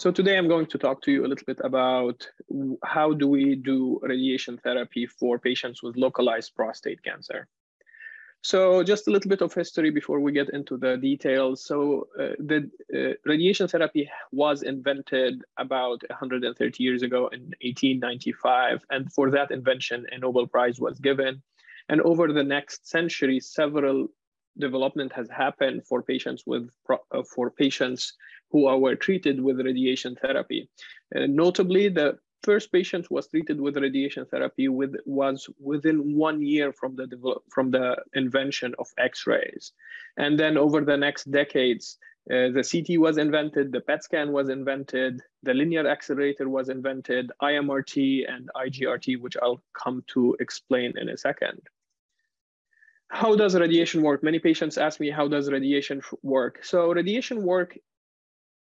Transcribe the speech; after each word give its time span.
So 0.00 0.10
today 0.10 0.38
I'm 0.38 0.48
going 0.48 0.64
to 0.68 0.78
talk 0.78 1.02
to 1.02 1.12
you 1.12 1.26
a 1.26 1.28
little 1.28 1.44
bit 1.44 1.60
about 1.62 2.26
how 2.82 3.12
do 3.12 3.28
we 3.28 3.54
do 3.54 4.00
radiation 4.02 4.56
therapy 4.56 5.04
for 5.06 5.38
patients 5.38 5.82
with 5.82 5.94
localized 5.94 6.54
prostate 6.56 7.02
cancer. 7.02 7.48
So 8.40 8.82
just 8.82 9.08
a 9.08 9.10
little 9.10 9.28
bit 9.28 9.42
of 9.42 9.52
history 9.52 9.90
before 9.90 10.20
we 10.20 10.32
get 10.32 10.48
into 10.54 10.78
the 10.78 10.96
details. 10.96 11.66
So 11.66 12.08
uh, 12.18 12.28
the 12.38 12.70
uh, 12.96 13.12
radiation 13.26 13.68
therapy 13.68 14.08
was 14.32 14.62
invented 14.62 15.42
about 15.58 16.00
130 16.08 16.82
years 16.82 17.02
ago 17.02 17.28
in 17.28 17.52
1895. 17.60 18.82
And 18.88 19.12
for 19.12 19.30
that 19.32 19.50
invention, 19.50 20.06
a 20.10 20.18
Nobel 20.18 20.46
Prize 20.46 20.80
was 20.80 20.98
given. 20.98 21.42
And 21.90 22.00
over 22.00 22.32
the 22.32 22.42
next 22.42 22.88
century, 22.88 23.38
several 23.38 24.08
development 24.58 25.12
has 25.12 25.28
happened 25.30 25.86
for 25.86 26.02
patients 26.02 26.44
with 26.46 26.70
uh, 26.90 27.22
for 27.22 27.50
patients 27.50 28.14
who 28.50 28.62
were 28.78 28.96
treated 28.96 29.40
with 29.40 29.60
radiation 29.60 30.16
therapy. 30.16 30.68
Uh, 31.14 31.26
notably, 31.28 31.88
the 31.88 32.18
first 32.42 32.72
patient 32.72 33.10
was 33.10 33.28
treated 33.28 33.60
with 33.60 33.76
radiation 33.76 34.24
therapy 34.26 34.68
with 34.68 34.94
was 35.04 35.48
within 35.60 36.16
one 36.16 36.42
year 36.42 36.72
from 36.72 36.96
the 36.96 37.06
from 37.50 37.70
the 37.70 37.96
invention 38.14 38.74
of 38.78 38.88
X-rays, 38.98 39.72
and 40.16 40.38
then 40.38 40.56
over 40.56 40.80
the 40.80 40.96
next 40.96 41.30
decades, 41.30 41.98
uh, 42.30 42.50
the 42.56 42.66
CT 42.70 43.00
was 43.00 43.18
invented, 43.18 43.72
the 43.72 43.80
PET 43.80 44.04
scan 44.04 44.32
was 44.32 44.48
invented, 44.48 45.20
the 45.42 45.54
linear 45.54 45.86
accelerator 45.86 46.48
was 46.48 46.68
invented, 46.68 47.30
IMRT 47.42 48.30
and 48.32 48.50
IGRT, 48.54 49.20
which 49.20 49.36
I'll 49.42 49.62
come 49.72 50.04
to 50.08 50.36
explain 50.38 50.92
in 50.98 51.08
a 51.08 51.16
second 51.16 51.60
how 53.10 53.34
does 53.34 53.54
radiation 53.54 54.02
work? 54.02 54.22
Many 54.22 54.38
patients 54.38 54.78
ask 54.78 55.00
me, 55.00 55.10
how 55.10 55.26
does 55.26 55.50
radiation 55.50 56.00
work? 56.22 56.64
So 56.64 56.92
radiation 56.92 57.42
work 57.42 57.76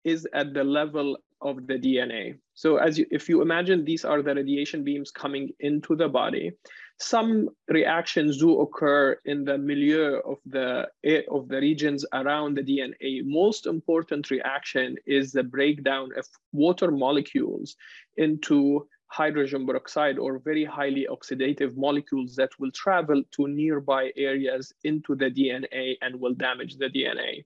is 0.05 0.27
at 0.33 0.55
the 0.55 0.65
level 0.65 1.19
of 1.41 1.67
the 1.67 1.75
DNA. 1.75 2.39
So 2.55 2.79
as 2.79 2.99
you, 2.99 3.07
if 3.11 3.29
you 3.29 3.43
imagine 3.43 3.85
these 3.85 4.05
are 4.05 4.23
the 4.23 4.35
radiation 4.35 4.83
beams 4.83 5.11
coming 5.11 5.51
into 5.61 5.95
the 5.95 6.09
body, 6.09 6.53
some 6.99 7.51
reactions 7.69 8.39
do 8.39 8.61
occur 8.61 9.19
in 9.25 9.45
the 9.45 9.57
milieu 9.57 10.21
of 10.25 10.39
the 10.47 10.89
eh, 11.05 11.23
of 11.31 11.49
the 11.49 11.61
regions 11.61 12.05
around 12.13 12.57
the 12.57 12.63
DNA. 12.63 13.23
Most 13.25 13.67
important 13.67 14.31
reaction 14.31 14.97
is 15.07 15.31
the 15.31 15.45
breakdown 15.45 16.11
of 16.17 16.27
water 16.53 16.91
molecules 16.91 17.77
into 18.17 18.89
hydrogen 19.09 19.67
peroxide 19.67 20.19
or 20.19 20.39
very 20.39 20.65
highly 20.65 21.07
oxidative 21.11 21.77
molecules 21.77 22.37
that 22.37 22.51
will 22.59 22.71
travel 22.73 23.23
to 23.33 23.49
nearby 23.49 24.13
areas 24.17 24.73
into 24.85 25.15
the 25.15 25.31
DNA 25.31 25.97
and 26.03 26.21
will 26.21 26.35
damage 26.35 26.77
the 26.77 26.91
DNA. 26.91 27.45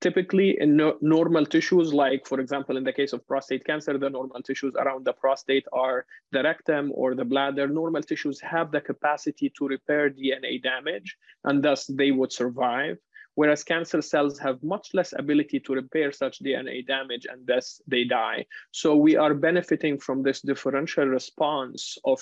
Typically 0.00 0.58
in 0.58 0.76
no 0.76 0.96
normal 1.02 1.44
tissues, 1.44 1.92
like 1.92 2.26
for 2.26 2.40
example, 2.40 2.78
in 2.78 2.84
the 2.84 2.92
case 2.92 3.12
of 3.12 3.26
prostate 3.26 3.66
cancer, 3.66 3.98
the 3.98 4.08
normal 4.08 4.40
tissues 4.40 4.74
around 4.76 5.04
the 5.04 5.12
prostate 5.12 5.66
are 5.74 6.06
the 6.32 6.42
rectum 6.42 6.90
or 6.94 7.14
the 7.14 7.24
bladder. 7.24 7.68
Normal 7.68 8.02
tissues 8.02 8.40
have 8.40 8.72
the 8.72 8.80
capacity 8.80 9.52
to 9.58 9.68
repair 9.68 10.08
DNA 10.08 10.62
damage 10.62 11.18
and 11.44 11.62
thus 11.62 11.86
they 11.86 12.12
would 12.12 12.32
survive 12.32 12.96
whereas 13.40 13.64
cancer 13.64 14.02
cells 14.02 14.38
have 14.38 14.62
much 14.62 14.92
less 14.92 15.14
ability 15.16 15.58
to 15.58 15.72
repair 15.72 16.12
such 16.12 16.42
DNA 16.42 16.86
damage 16.86 17.24
and 17.30 17.46
thus 17.46 17.80
they 17.86 18.04
die. 18.04 18.44
So 18.70 18.94
we 18.94 19.16
are 19.16 19.32
benefiting 19.32 19.98
from 19.98 20.22
this 20.22 20.42
differential 20.42 21.06
response 21.06 21.96
of 22.04 22.20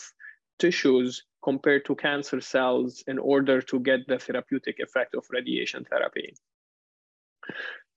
tissues 0.61 1.25
compared 1.43 1.85
to 1.87 1.97
cancer 1.97 2.41
cells 2.41 3.03
in 3.09 3.19
order 3.19 3.61
to 3.63 3.81
get 3.81 4.07
the 4.07 4.21
therapeutic 4.21 4.79
effect 4.79 5.17
of 5.17 5.25
radiation 5.31 5.85
therapy. 5.91 6.35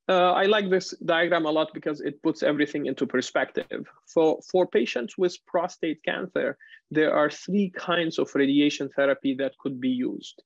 Uh, 0.09 0.31
I 0.43 0.45
like 0.47 0.71
this 0.71 0.89
diagram 1.05 1.45
a 1.45 1.51
lot 1.51 1.75
because 1.75 2.01
it 2.01 2.23
puts 2.23 2.41
everything 2.41 2.87
into 2.87 3.05
perspective. 3.05 3.85
For, 4.11 4.39
for 4.51 4.65
patients 4.65 5.15
with 5.15 5.37
prostate 5.45 6.01
cancer, 6.03 6.57
there 6.89 7.13
are 7.13 7.29
three 7.29 7.69
kinds 7.69 8.17
of 8.17 8.33
radiation 8.33 8.89
therapy 8.89 9.35
that 9.35 9.59
could 9.59 9.79
be 9.79 9.89
used. 9.89 10.41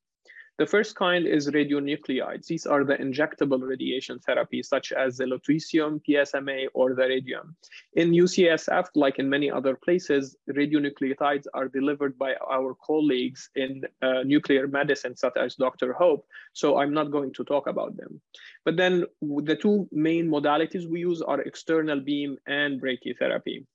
The 0.57 0.65
first 0.65 0.95
kind 0.95 1.27
is 1.27 1.49
radionuclides. 1.49 2.45
These 2.45 2.65
are 2.65 2.85
the 2.85 2.95
injectable 2.95 3.61
radiation 3.61 4.19
therapies, 4.19 4.67
such 4.67 4.93
as 4.93 5.17
the 5.17 5.25
lutetium, 5.25 6.01
PSMA, 6.07 6.67
or 6.73 6.93
the 6.93 7.03
radium. 7.03 7.57
In 7.93 8.11
UCSF, 8.11 8.87
like 8.95 9.19
in 9.19 9.29
many 9.29 9.51
other 9.51 9.75
places, 9.75 10.37
radionuclides 10.49 11.45
are 11.53 11.67
delivered 11.67 12.17
by 12.17 12.35
our 12.35 12.73
colleagues 12.75 13.49
in 13.55 13.83
uh, 14.01 14.23
nuclear 14.23 14.65
medicine, 14.67 15.17
such 15.17 15.35
as 15.35 15.55
Dr. 15.55 15.91
Hope. 15.91 16.25
So 16.53 16.77
I'm 16.77 16.93
not 16.93 17.11
going 17.11 17.33
to 17.33 17.43
talk 17.43 17.67
about 17.67 17.97
them. 17.97 18.21
But 18.63 18.77
then 18.77 19.03
the 19.21 19.57
two 19.57 19.89
main 19.91 20.29
modalities 20.29 20.89
we 20.89 21.01
use 21.01 21.21
are 21.21 21.41
external 21.41 21.99
beam 21.99 22.37
and 22.47 22.81
brachytherapy 22.81 23.65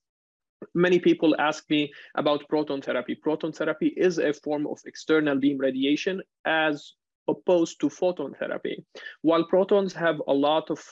many 0.75 0.99
people 0.99 1.35
ask 1.39 1.69
me 1.71 1.93
about 2.15 2.49
proton 2.49 2.83
therapy. 2.83 3.15
Proton 3.15 3.53
therapy 3.53 3.89
is 3.97 4.19
a 4.19 4.33
form 4.33 4.67
of 4.67 4.79
external 4.87 5.37
beam 5.37 5.59
radiation 5.59 6.23
as 6.45 6.95
opposed 7.29 7.81
to 7.81 7.89
photon 7.89 8.35
therapy. 8.35 8.85
While 9.23 9.45
protons 9.45 9.93
have 9.95 10.21
a 10.27 10.33
lot 10.33 10.71
of 10.71 10.85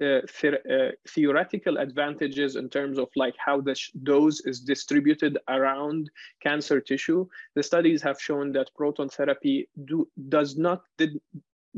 uh, 0.00 0.20
uh, 0.44 0.90
theoretical 1.08 1.78
advantages 1.78 2.56
in 2.56 2.68
terms 2.68 2.98
of 2.98 3.08
like 3.16 3.34
how 3.38 3.60
the 3.60 3.76
dose 4.02 4.40
is 4.40 4.60
distributed 4.60 5.38
around 5.48 6.10
cancer 6.42 6.80
tissue, 6.80 7.26
the 7.54 7.62
studies 7.62 8.02
have 8.02 8.20
shown 8.20 8.52
that 8.52 8.74
proton 8.76 9.08
therapy 9.08 9.68
do, 9.84 10.08
does 10.28 10.56
not 10.56 10.82
did, 10.98 11.18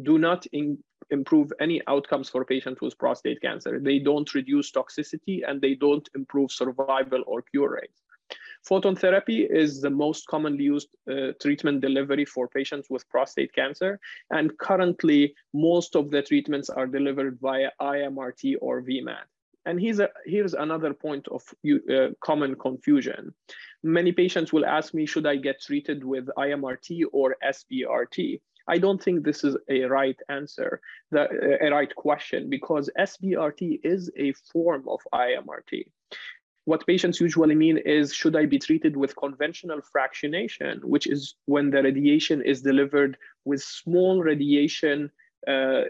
do 0.03 0.19
not 0.19 0.47
in, 0.53 0.79
improve 1.11 1.53
any 1.61 1.81
outcomes 1.87 2.29
for 2.29 2.45
patients 2.45 2.81
with 2.81 2.99
prostate 2.99 3.41
cancer. 3.41 3.79
They 3.81 3.99
don't 3.99 4.33
reduce 4.35 4.71
toxicity 4.73 5.43
and 5.47 5.61
they 5.61 5.75
don't 5.75 6.09
improve 6.15 6.51
survival 6.53 7.23
or 7.27 7.43
cure 7.43 7.71
rates. 7.81 8.03
Photon 8.65 8.95
therapy 8.95 9.45
is 9.45 9.81
the 9.81 9.91
most 9.91 10.27
commonly 10.27 10.65
used 10.65 10.89
uh, 11.11 11.33
treatment 11.41 11.81
delivery 11.81 12.25
for 12.25 12.47
patients 12.47 12.89
with 12.91 13.09
prostate 13.09 13.55
cancer. 13.55 13.99
And 14.31 14.57
currently, 14.59 15.35
most 15.55 15.97
of 15.97 16.11
the 16.11 16.23
treatments 16.23 16.69
are 16.69 16.87
delivered 16.87 17.39
via 17.41 17.71
IMRT 17.81 18.57
or 18.61 18.83
VMAT. 18.83 19.25
And 19.67 19.81
here's, 19.81 20.01
a, 20.01 20.09
here's 20.25 20.55
another 20.55 20.95
point 20.95 21.29
of 21.29 21.43
uh, 21.67 22.09
common 22.21 22.55
confusion. 22.55 23.35
Many 23.83 24.13
patients 24.13 24.53
will 24.53 24.65
ask 24.65 24.95
me, 24.95 25.07
should 25.07 25.27
I 25.27 25.37
get 25.37 25.61
treated 25.61 26.05
with 26.05 26.29
IMRT 26.37 27.03
or 27.13 27.37
SBRT? 27.45 28.41
I 28.69 28.79
don't 28.79 29.03
think 29.03 29.25
this 29.25 29.45
is 29.45 29.57
a 29.69 29.85
right 29.85 30.19
answer, 30.29 30.81
the, 31.11 31.29
a 31.61 31.71
right 31.71 31.95
question, 31.95 32.49
because 32.49 32.91
SBRT 32.99 33.81
is 33.83 34.11
a 34.17 34.33
form 34.53 34.89
of 34.89 35.01
IMRT. 35.13 35.87
What 36.65 36.87
patients 36.87 37.21
usually 37.21 37.55
mean 37.55 37.79
is, 37.79 38.15
should 38.15 38.37
I 38.37 38.47
be 38.47 38.59
treated 38.59 38.97
with 38.97 39.17
conventional 39.17 39.81
fractionation, 39.81 40.85
which 40.85 41.07
is 41.07 41.35
when 41.47 41.71
the 41.71 41.83
radiation 41.83 42.43
is 42.43 42.63
delivered 42.63 43.17
with 43.45 43.63
small 43.63 44.23
radiation 44.23 45.11
uh, 45.49 45.51
uh, 45.51 45.85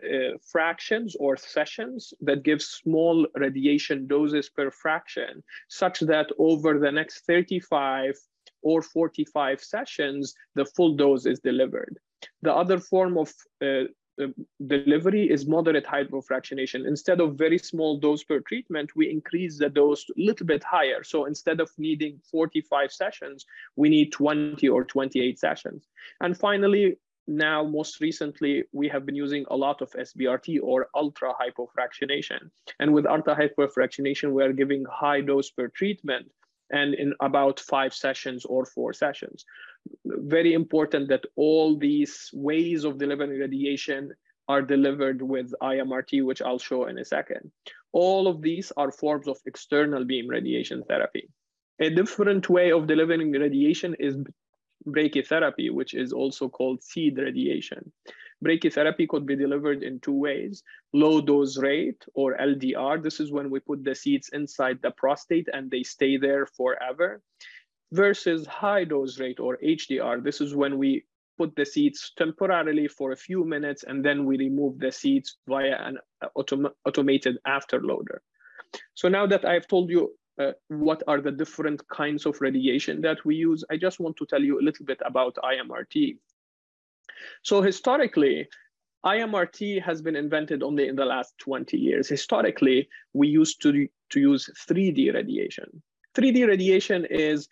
fractions 0.52 1.16
or 1.18 1.36
sessions 1.36 2.14
that 2.20 2.44
give 2.44 2.62
small 2.62 3.26
radiation 3.34 4.06
doses 4.06 4.48
per 4.48 4.70
fraction, 4.70 5.42
such 5.68 5.98
that 6.00 6.30
over 6.38 6.78
the 6.78 6.92
next 6.92 7.26
35 7.26 8.16
or 8.62 8.80
45 8.80 9.60
sessions, 9.60 10.34
the 10.54 10.64
full 10.64 10.94
dose 10.94 11.26
is 11.26 11.40
delivered. 11.40 11.98
The 12.42 12.52
other 12.52 12.78
form 12.78 13.18
of 13.18 13.32
uh, 13.62 13.84
uh, 14.20 14.26
delivery 14.66 15.30
is 15.30 15.46
moderate 15.46 15.86
hypofractionation. 15.86 16.86
Instead 16.86 17.20
of 17.20 17.38
very 17.38 17.58
small 17.58 17.98
dose 17.98 18.22
per 18.22 18.40
treatment, 18.40 18.90
we 18.94 19.10
increase 19.10 19.58
the 19.58 19.68
dose 19.68 20.04
a 20.10 20.20
little 20.20 20.46
bit 20.46 20.62
higher. 20.62 21.02
So 21.02 21.24
instead 21.24 21.60
of 21.60 21.70
needing 21.78 22.20
45 22.30 22.92
sessions, 22.92 23.46
we 23.76 23.88
need 23.88 24.12
20 24.12 24.68
or 24.68 24.84
28 24.84 25.38
sessions. 25.38 25.88
And 26.20 26.36
finally, 26.36 26.98
now 27.26 27.64
most 27.64 28.00
recently, 28.00 28.64
we 28.72 28.88
have 28.88 29.06
been 29.06 29.14
using 29.14 29.44
a 29.50 29.56
lot 29.56 29.80
of 29.80 29.90
SBRT 29.92 30.58
or 30.62 30.88
ultra 30.94 31.32
hypofractionation. 31.32 32.50
And 32.80 32.92
with 32.92 33.06
ultra 33.06 33.36
hypofractionation, 33.36 34.32
we 34.32 34.42
are 34.42 34.52
giving 34.52 34.84
high 34.90 35.20
dose 35.20 35.50
per 35.50 35.68
treatment 35.68 36.30
and 36.70 36.94
in 36.94 37.14
about 37.20 37.60
five 37.60 37.94
sessions 37.94 38.44
or 38.44 38.64
four 38.64 38.92
sessions. 38.92 39.44
Very 40.04 40.52
important 40.52 41.08
that 41.08 41.24
all 41.36 41.78
these 41.78 42.30
ways 42.32 42.84
of 42.84 42.98
delivering 42.98 43.38
radiation 43.38 44.12
are 44.48 44.62
delivered 44.62 45.22
with 45.22 45.54
IMRT, 45.62 46.24
which 46.24 46.42
I'll 46.42 46.58
show 46.58 46.86
in 46.86 46.98
a 46.98 47.04
second. 47.04 47.50
All 47.92 48.26
of 48.26 48.42
these 48.42 48.72
are 48.76 48.90
forms 48.90 49.28
of 49.28 49.38
external 49.46 50.04
beam 50.04 50.28
radiation 50.28 50.82
therapy. 50.88 51.28
A 51.78 51.90
different 51.90 52.48
way 52.48 52.72
of 52.72 52.86
delivering 52.86 53.32
radiation 53.32 53.94
is 53.98 54.16
brachytherapy, 54.86 55.70
which 55.70 55.94
is 55.94 56.12
also 56.12 56.48
called 56.48 56.82
seed 56.82 57.18
radiation. 57.18 57.92
Brachytherapy 58.44 59.08
could 59.08 59.26
be 59.26 59.36
delivered 59.36 59.82
in 59.82 60.00
two 60.00 60.14
ways, 60.14 60.62
low 60.92 61.20
dose 61.20 61.58
rate 61.58 62.02
or 62.14 62.36
LDR. 62.36 63.02
This 63.02 63.20
is 63.20 63.30
when 63.30 63.50
we 63.50 63.60
put 63.60 63.84
the 63.84 63.94
seeds 63.94 64.30
inside 64.32 64.78
the 64.82 64.90
prostate 64.90 65.48
and 65.52 65.70
they 65.70 65.82
stay 65.82 66.16
there 66.16 66.46
forever 66.46 67.22
versus 67.92 68.46
high 68.46 68.84
dose 68.84 69.18
rate 69.18 69.40
or 69.40 69.58
HDR. 69.58 70.22
This 70.22 70.40
is 70.40 70.54
when 70.54 70.78
we 70.78 71.04
put 71.38 71.56
the 71.56 71.64
seeds 71.64 72.12
temporarily 72.16 72.86
for 72.86 73.12
a 73.12 73.16
few 73.16 73.44
minutes 73.44 73.84
and 73.84 74.04
then 74.04 74.24
we 74.24 74.36
remove 74.36 74.78
the 74.78 74.92
seeds 74.92 75.38
via 75.48 75.76
an 75.82 75.98
autom 76.36 76.70
automated 76.84 77.38
afterloader. 77.46 78.18
So 78.94 79.08
now 79.08 79.26
that 79.26 79.44
I've 79.44 79.66
told 79.66 79.90
you 79.90 80.14
uh, 80.38 80.52
what 80.68 81.02
are 81.06 81.20
the 81.20 81.32
different 81.32 81.86
kinds 81.88 82.26
of 82.26 82.40
radiation 82.40 83.00
that 83.02 83.24
we 83.24 83.36
use, 83.36 83.64
I 83.70 83.76
just 83.76 84.00
want 84.00 84.16
to 84.18 84.26
tell 84.26 84.42
you 84.42 84.60
a 84.60 84.66
little 84.68 84.86
bit 84.86 85.00
about 85.04 85.36
IMRT. 85.36 86.18
So 87.42 87.62
historically, 87.62 88.48
IMRT 89.04 89.82
has 89.82 90.02
been 90.02 90.16
invented 90.16 90.62
only 90.62 90.88
in 90.88 90.96
the 90.96 91.04
last 91.04 91.34
20 91.38 91.76
years. 91.76 92.08
Historically, 92.08 92.88
we 93.14 93.28
used 93.28 93.62
to, 93.62 93.88
to 94.10 94.20
use 94.20 94.50
3D 94.68 95.14
radiation. 95.14 95.82
3D 96.20 96.46
radiation 96.46 97.06
is 97.08 97.48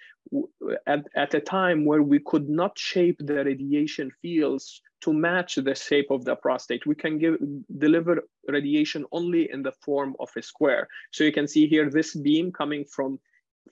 at, 0.86 1.06
at 1.16 1.32
a 1.32 1.40
time 1.40 1.86
where 1.86 2.02
we 2.02 2.18
could 2.18 2.50
not 2.50 2.78
shape 2.78 3.16
the 3.18 3.42
radiation 3.44 4.10
fields 4.20 4.82
to 5.00 5.12
match 5.14 5.54
the 5.54 5.74
shape 5.74 6.10
of 6.10 6.24
the 6.26 6.36
prostate. 6.36 6.84
We 6.84 6.94
can 6.94 7.18
give, 7.18 7.36
deliver 7.78 8.22
radiation 8.46 9.06
only 9.10 9.50
in 9.50 9.62
the 9.62 9.72
form 9.72 10.14
of 10.20 10.28
a 10.36 10.42
square. 10.42 10.86
So 11.12 11.24
you 11.24 11.32
can 11.32 11.48
see 11.48 11.66
here 11.66 11.88
this 11.88 12.14
beam 12.14 12.52
coming 12.52 12.84
from, 12.84 13.18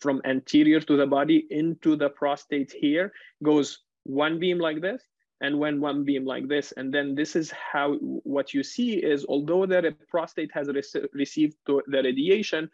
from 0.01 0.23
anterior 0.25 0.81
to 0.81 0.97
the 0.97 1.07
body 1.07 1.47
into 1.51 1.95
the 1.95 2.09
prostate 2.09 2.73
here 2.73 3.13
goes 3.43 3.81
one 4.05 4.39
beam 4.39 4.59
like 4.59 4.81
this 4.81 5.03
and 5.43 5.59
when 5.59 5.79
one 5.81 6.05
beam 6.05 6.25
like 6.25 6.49
this 6.49 6.73
and 6.79 6.95
then 6.95 7.15
this 7.15 7.37
is 7.37 7.51
how 7.51 7.95
what 8.23 8.55
you 8.55 8.63
see 8.63 8.95
is 8.95 9.27
although 9.29 9.67
the 9.67 9.95
prostate 10.09 10.51
has 10.55 10.71
received 11.13 11.57
the 11.67 11.83
radiation 12.03 12.71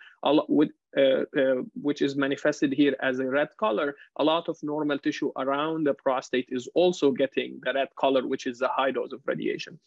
with, 0.49 0.71
Uh, 0.95 1.25
uh, 1.39 1.63
which 1.81 2.03
is 2.03 2.17
manifested 2.17 2.71
here 2.71 2.95
as 3.01 3.19
a 3.19 3.25
red 3.25 3.49
color 3.57 3.97
a 4.17 4.23
lot 4.23 4.47
of 4.51 4.59
normal 4.63 4.99
tissue 4.99 5.33
around 5.39 5.85
the 5.85 5.95
prostate 5.95 6.47
is 6.51 6.69
also 6.75 7.11
getting 7.11 7.59
the 7.63 7.73
red 7.73 7.89
color 7.97 8.27
which 8.27 8.47
is 8.47 8.59
the 8.59 8.69
high 8.69 8.91
dose 8.91 9.11
of 9.11 9.23
radiation 9.25 9.79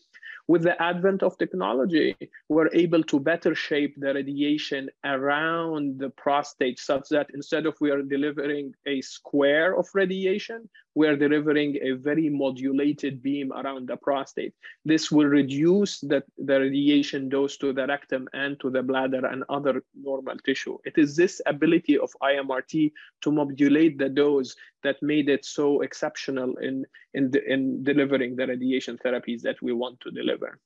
with 0.47 0.61
the 0.61 0.79
advent 0.81 1.23
of 1.23 1.37
technology, 1.37 2.15
we're 2.49 2.69
able 2.73 3.03
to 3.03 3.19
better 3.19 3.55
shape 3.55 3.95
the 3.97 4.13
radiation 4.13 4.89
around 5.03 5.97
the 5.97 6.11
prostate 6.11 6.77
such 6.77 7.09
that 7.09 7.31
instead 7.33 7.65
of 7.65 7.75
we 7.81 7.89
are 7.89 8.03
delivering 8.03 8.73
a 8.85 9.01
square 9.01 9.75
of 9.75 9.87
radiation, 9.93 10.69
we 10.93 11.07
are 11.07 11.15
delivering 11.15 11.77
a 11.81 11.91
very 11.93 12.29
modulated 12.29 13.23
beam 13.23 13.51
around 13.53 13.87
the 13.87 13.97
prostate. 13.97 14.53
This 14.85 15.11
will 15.11 15.25
reduce 15.25 15.99
the, 15.99 16.23
the 16.37 16.59
radiation 16.59 17.27
dose 17.27 17.57
to 17.57 17.73
the 17.73 17.87
rectum 17.87 18.29
and 18.33 18.59
to 18.59 18.69
the 18.69 18.83
bladder 18.83 19.25
and 19.25 19.43
other 19.49 19.83
normal 19.99 20.37
tissue. 20.45 20.77
It 20.85 20.94
is 20.97 21.15
this 21.15 21.41
ability 21.45 21.97
of 21.97 22.11
IMRT 22.21 22.91
to 23.21 23.31
modulate 23.31 23.97
the 23.97 24.09
dose 24.09 24.55
that 24.83 25.01
made 25.01 25.29
it 25.29 25.45
so 25.45 25.81
exceptional 25.81 26.55
in, 26.57 26.85
in, 27.13 27.31
the, 27.31 27.43
in 27.51 27.83
delivering 27.83 28.35
the 28.35 28.47
radiation 28.47 28.97
therapies 28.97 29.41
that 29.41 29.61
we 29.61 29.73
want 29.73 29.99
to 30.01 30.11
deliver. 30.11 30.59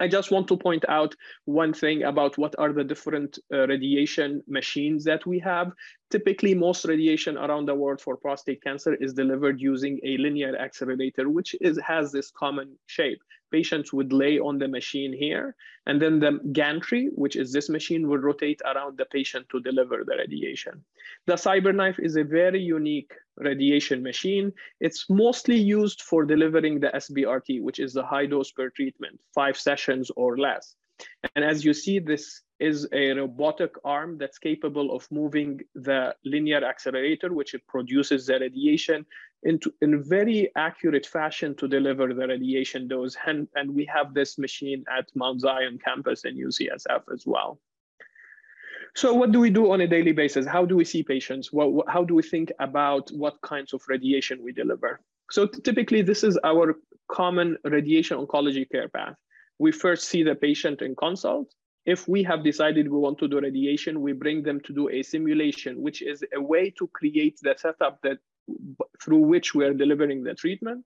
I 0.00 0.08
just 0.08 0.30
want 0.30 0.48
to 0.48 0.56
point 0.56 0.84
out 0.88 1.14
one 1.44 1.72
thing 1.72 2.04
about 2.04 2.38
what 2.38 2.54
are 2.58 2.72
the 2.72 2.84
different 2.84 3.38
uh, 3.52 3.66
radiation 3.66 4.42
machines 4.46 5.04
that 5.04 5.26
we 5.26 5.38
have. 5.40 5.72
Typically, 6.12 6.54
most 6.54 6.84
radiation 6.84 7.38
around 7.38 7.64
the 7.64 7.74
world 7.74 7.98
for 7.98 8.18
prostate 8.18 8.62
cancer 8.62 8.94
is 8.96 9.14
delivered 9.14 9.58
using 9.62 9.98
a 10.04 10.18
linear 10.18 10.54
accelerator, 10.58 11.30
which 11.30 11.56
is, 11.62 11.80
has 11.80 12.12
this 12.12 12.30
common 12.30 12.76
shape. 12.84 13.18
Patients 13.50 13.94
would 13.94 14.12
lay 14.12 14.38
on 14.38 14.58
the 14.58 14.68
machine 14.68 15.14
here, 15.14 15.56
and 15.86 16.02
then 16.02 16.20
the 16.20 16.38
gantry, 16.52 17.08
which 17.14 17.34
is 17.34 17.50
this 17.50 17.70
machine, 17.70 18.06
will 18.06 18.18
rotate 18.18 18.60
around 18.66 18.98
the 18.98 19.06
patient 19.06 19.48
to 19.48 19.60
deliver 19.60 20.04
the 20.04 20.14
radiation. 20.18 20.84
The 21.26 21.36
CyberKnife 21.36 21.98
is 21.98 22.16
a 22.16 22.24
very 22.24 22.60
unique 22.60 23.14
radiation 23.38 24.02
machine. 24.02 24.52
It's 24.80 25.08
mostly 25.08 25.56
used 25.56 26.02
for 26.02 26.26
delivering 26.26 26.78
the 26.80 26.88
SBRT, 26.88 27.62
which 27.62 27.78
is 27.78 27.94
the 27.94 28.04
high 28.04 28.26
dose 28.26 28.50
per 28.52 28.68
treatment, 28.68 29.18
five 29.34 29.56
sessions 29.56 30.10
or 30.14 30.36
less. 30.36 30.76
And 31.34 31.44
as 31.44 31.64
you 31.64 31.74
see, 31.74 31.98
this 31.98 32.42
is 32.60 32.86
a 32.92 33.10
robotic 33.12 33.74
arm 33.84 34.18
that's 34.18 34.38
capable 34.38 34.94
of 34.94 35.10
moving 35.10 35.60
the 35.74 36.14
linear 36.24 36.64
accelerator, 36.64 37.32
which 37.32 37.54
it 37.54 37.66
produces 37.66 38.26
the 38.26 38.38
radiation 38.38 39.04
into 39.42 39.74
in 39.80 40.02
very 40.04 40.50
accurate 40.56 41.06
fashion 41.06 41.56
to 41.56 41.66
deliver 41.66 42.14
the 42.14 42.26
radiation 42.28 42.86
dose. 42.86 43.16
And, 43.26 43.48
and 43.54 43.74
we 43.74 43.84
have 43.86 44.14
this 44.14 44.38
machine 44.38 44.84
at 44.96 45.08
Mount 45.14 45.40
Zion 45.40 45.78
campus 45.84 46.24
in 46.24 46.36
UCSF 46.36 47.02
as 47.12 47.24
well. 47.26 47.58
So 48.94 49.14
what 49.14 49.32
do 49.32 49.40
we 49.40 49.50
do 49.50 49.72
on 49.72 49.80
a 49.80 49.88
daily 49.88 50.12
basis? 50.12 50.46
How 50.46 50.64
do 50.66 50.76
we 50.76 50.84
see 50.84 51.02
patients? 51.02 51.52
What, 51.52 51.72
what, 51.72 51.88
how 51.88 52.04
do 52.04 52.14
we 52.14 52.22
think 52.22 52.52
about 52.60 53.10
what 53.10 53.40
kinds 53.40 53.72
of 53.72 53.82
radiation 53.88 54.42
we 54.42 54.52
deliver? 54.52 55.00
So 55.30 55.46
typically, 55.46 56.02
this 56.02 56.22
is 56.22 56.38
our 56.44 56.76
common 57.10 57.56
radiation 57.64 58.18
oncology 58.18 58.70
care 58.70 58.88
path. 58.88 59.16
We 59.62 59.70
first 59.70 60.08
see 60.08 60.24
the 60.24 60.34
patient 60.34 60.82
in 60.82 60.96
consult. 60.96 61.54
If 61.86 62.08
we 62.08 62.20
have 62.24 62.42
decided 62.42 62.90
we 62.90 62.98
want 62.98 63.18
to 63.18 63.28
do 63.28 63.40
radiation, 63.40 64.00
we 64.00 64.12
bring 64.12 64.42
them 64.42 64.58
to 64.66 64.72
do 64.72 64.88
a 64.88 65.04
simulation, 65.04 65.80
which 65.80 66.02
is 66.02 66.24
a 66.34 66.42
way 66.52 66.64
to 66.78 66.88
create 66.88 67.38
the 67.42 67.54
setup 67.56 68.00
that 68.02 68.18
through 69.00 69.24
which 69.32 69.54
we 69.54 69.64
are 69.64 69.72
delivering 69.72 70.24
the 70.24 70.34
treatment. 70.34 70.84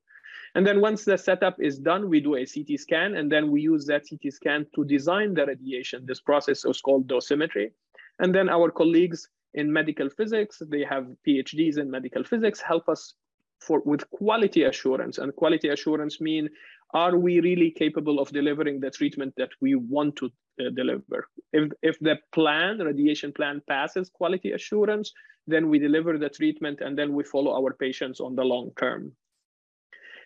And 0.54 0.66
then 0.66 0.82
once 0.82 1.06
the 1.06 1.16
setup 1.16 1.56
is 1.58 1.78
done, 1.78 2.10
we 2.10 2.20
do 2.20 2.36
a 2.36 2.44
CT 2.44 2.78
scan, 2.78 3.16
and 3.16 3.32
then 3.32 3.50
we 3.50 3.62
use 3.62 3.86
that 3.86 4.02
CT 4.08 4.30
scan 4.30 4.66
to 4.74 4.84
design 4.84 5.32
the 5.32 5.46
radiation. 5.46 6.04
This 6.04 6.20
process 6.20 6.66
is 6.66 6.82
called 6.82 7.08
dosimetry. 7.08 7.70
And 8.18 8.34
then 8.34 8.50
our 8.50 8.70
colleagues 8.70 9.26
in 9.54 9.72
medical 9.72 10.10
physics, 10.10 10.60
they 10.74 10.84
have 10.84 11.04
PhDs 11.26 11.78
in 11.78 11.90
medical 11.90 12.24
physics, 12.24 12.60
help 12.60 12.90
us 12.90 13.14
for 13.58 13.80
with 13.86 14.08
quality 14.10 14.64
assurance. 14.64 15.16
And 15.16 15.34
quality 15.34 15.68
assurance 15.68 16.20
mean, 16.20 16.50
are 16.94 17.16
we 17.16 17.40
really 17.40 17.70
capable 17.70 18.20
of 18.20 18.30
delivering 18.30 18.80
the 18.80 18.90
treatment 18.90 19.34
that 19.36 19.50
we 19.60 19.74
want 19.74 20.16
to 20.16 20.26
uh, 20.60 20.70
deliver? 20.74 21.28
If, 21.52 21.70
if 21.82 21.98
the 22.00 22.18
plan, 22.32 22.78
radiation 22.78 23.32
plan 23.32 23.62
passes 23.68 24.10
quality 24.10 24.52
assurance, 24.52 25.12
then 25.46 25.68
we 25.68 25.78
deliver 25.78 26.18
the 26.18 26.28
treatment 26.28 26.80
and 26.80 26.98
then 26.98 27.12
we 27.12 27.24
follow 27.24 27.54
our 27.54 27.74
patients 27.74 28.20
on 28.20 28.34
the 28.34 28.44
long 28.44 28.70
term. 28.78 29.12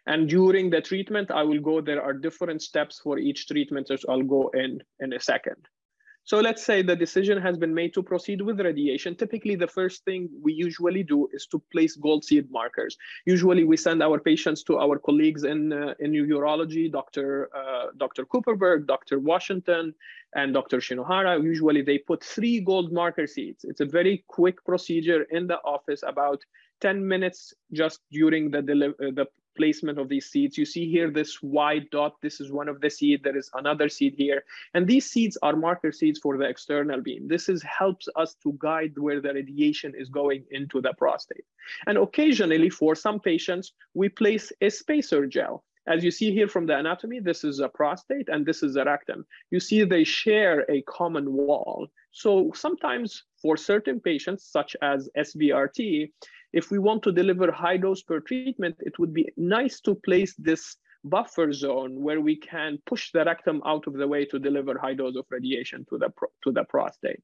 And 0.07 0.29
during 0.29 0.71
the 0.71 0.81
treatment, 0.81 1.31
I 1.31 1.43
will 1.43 1.61
go, 1.61 1.81
there 1.81 2.03
are 2.03 2.15
different 2.15 2.63
steps 2.63 3.01
for 3.03 3.19
each 3.19 3.47
treatment, 3.47 3.89
which 3.91 4.05
I'll 4.09 4.23
go 4.23 4.49
in 4.55 4.81
in 5.01 5.13
a 5.13 5.21
second. 5.21 5.67
So 6.31 6.39
let's 6.39 6.65
say 6.65 6.81
the 6.81 6.95
decision 6.95 7.43
has 7.43 7.57
been 7.59 7.75
made 7.75 7.93
to 7.95 8.05
proceed 8.05 8.41
with 8.41 8.61
radiation. 8.61 9.17
Typically, 9.17 9.57
the 9.57 9.67
first 9.67 10.05
thing 10.05 10.29
we 10.41 10.53
usually 10.53 11.03
do 11.03 11.29
is 11.33 11.45
to 11.49 11.59
place 11.73 11.97
gold 11.97 12.25
seed 12.25 12.49
markers. 12.53 12.97
Usually, 13.27 13.65
we 13.65 13.77
send 13.77 14.01
our 14.01 14.21
patients 14.21 14.63
to 14.69 14.79
our 14.79 14.97
colleagues 14.97 15.43
in, 15.43 15.73
uh, 15.73 15.95
in 15.99 16.13
urology, 16.13 16.89
Dr. 16.89 17.51
Uh, 17.53 17.87
Dr. 17.97 18.25
Cooperberg, 18.25 18.87
Dr. 18.87 19.19
Washington, 19.19 19.93
and 20.37 20.55
Dr. 20.55 20.79
Shinohara. 20.79 21.43
Usually, 21.43 21.83
they 21.83 21.99
put 21.99 22.23
three 22.23 22.61
gold 22.61 22.93
marker 22.93 23.27
seeds. 23.27 23.65
It's 23.65 23.81
a 23.81 23.91
very 23.99 24.23
quick 24.29 24.65
procedure 24.65 25.23
in 25.33 25.49
the 25.49 25.59
office, 25.65 26.05
about 26.07 26.45
10 26.81 27.09
minutes 27.09 27.55
just 27.73 28.03
during 28.13 28.53
the, 28.53 28.59
uh, 28.59 29.11
the 29.19 29.27
placement 29.61 29.99
of 29.99 30.09
these 30.09 30.31
seeds. 30.31 30.57
You 30.57 30.65
see 30.65 30.91
here 30.91 31.11
this 31.11 31.43
white 31.43 31.91
dot, 31.91 32.15
this 32.23 32.41
is 32.41 32.51
one 32.51 32.69
of 32.71 32.81
the 32.81 32.89
seed, 32.89 33.23
there 33.23 33.37
is 33.37 33.51
another 33.53 33.91
seed 33.91 34.15
here. 34.17 34.43
And 34.73 34.87
these 34.87 35.11
seeds 35.13 35.37
are 35.43 35.55
marker 35.55 35.93
seeds 35.93 36.19
for 36.19 36.39
the 36.39 36.49
external 36.49 37.03
beam. 37.03 37.29
This 37.29 37.51
is 37.51 37.63
helps 37.63 38.09
us 38.17 38.31
to 38.43 38.57
guide 38.59 38.95
where 38.97 39.21
the 39.21 39.35
radiation 39.35 39.93
is 40.03 40.09
going 40.09 40.45
into 40.51 40.81
the 40.81 40.95
prostate. 40.97 41.45
And 41.87 41.99
occasionally 41.99 42.71
for 42.71 42.95
some 42.95 43.21
patients, 43.21 43.73
we 43.93 44.09
place 44.09 44.51
a 44.63 44.71
spacer 44.71 45.27
gel. 45.27 45.63
As 45.87 46.05
you 46.05 46.11
see 46.11 46.31
here 46.33 46.49
from 46.49 46.67
the 46.67 46.77
anatomy, 46.77 47.21
this 47.21 47.43
is 47.45 47.61
a 47.61 47.69
prostate 47.69 48.29
and 48.29 48.47
this 48.47 48.63
is 48.63 48.77
a 48.77 48.85
rectum. 48.85 49.27
You 49.51 49.61
see 49.61 49.85
they 49.85 50.05
share 50.05 50.65
a 50.71 50.83
common 50.83 51.33
wall. 51.33 51.89
So 52.13 52.53
sometimes 52.55 53.25
for 53.43 53.57
certain 53.57 54.01
patients, 54.01 54.45
such 54.45 54.77
as 54.83 55.09
SBRT, 55.17 56.11
if 56.53 56.71
we 56.71 56.79
want 56.79 57.03
to 57.05 57.13
deliver 57.13 57.51
high 57.51 57.77
dose 57.77 58.03
per 58.03 58.21
treatment, 58.21 58.77
it 58.81 58.99
would 58.99 59.13
be 59.13 59.29
nice 59.37 59.81
to 59.81 59.95
place 59.95 60.35
this 60.39 60.77
buffer 61.05 61.53
zone 61.53 62.03
where 62.03 62.21
we 62.21 62.37
can 62.37 62.79
push 62.87 63.11
the 63.13 63.25
rectum 63.25 63.63
out 63.65 63.87
of 63.87 63.95
the 63.95 64.07
way 64.07 64.25
to 64.27 64.39
deliver 64.39 64.79
high 64.79 64.95
dose 64.95 65.17
of 65.17 65.25
radiation 65.31 65.87
to 65.89 65.99
the, 65.99 66.11
to 66.45 66.53
the 66.53 66.65
prostate. 66.65 67.23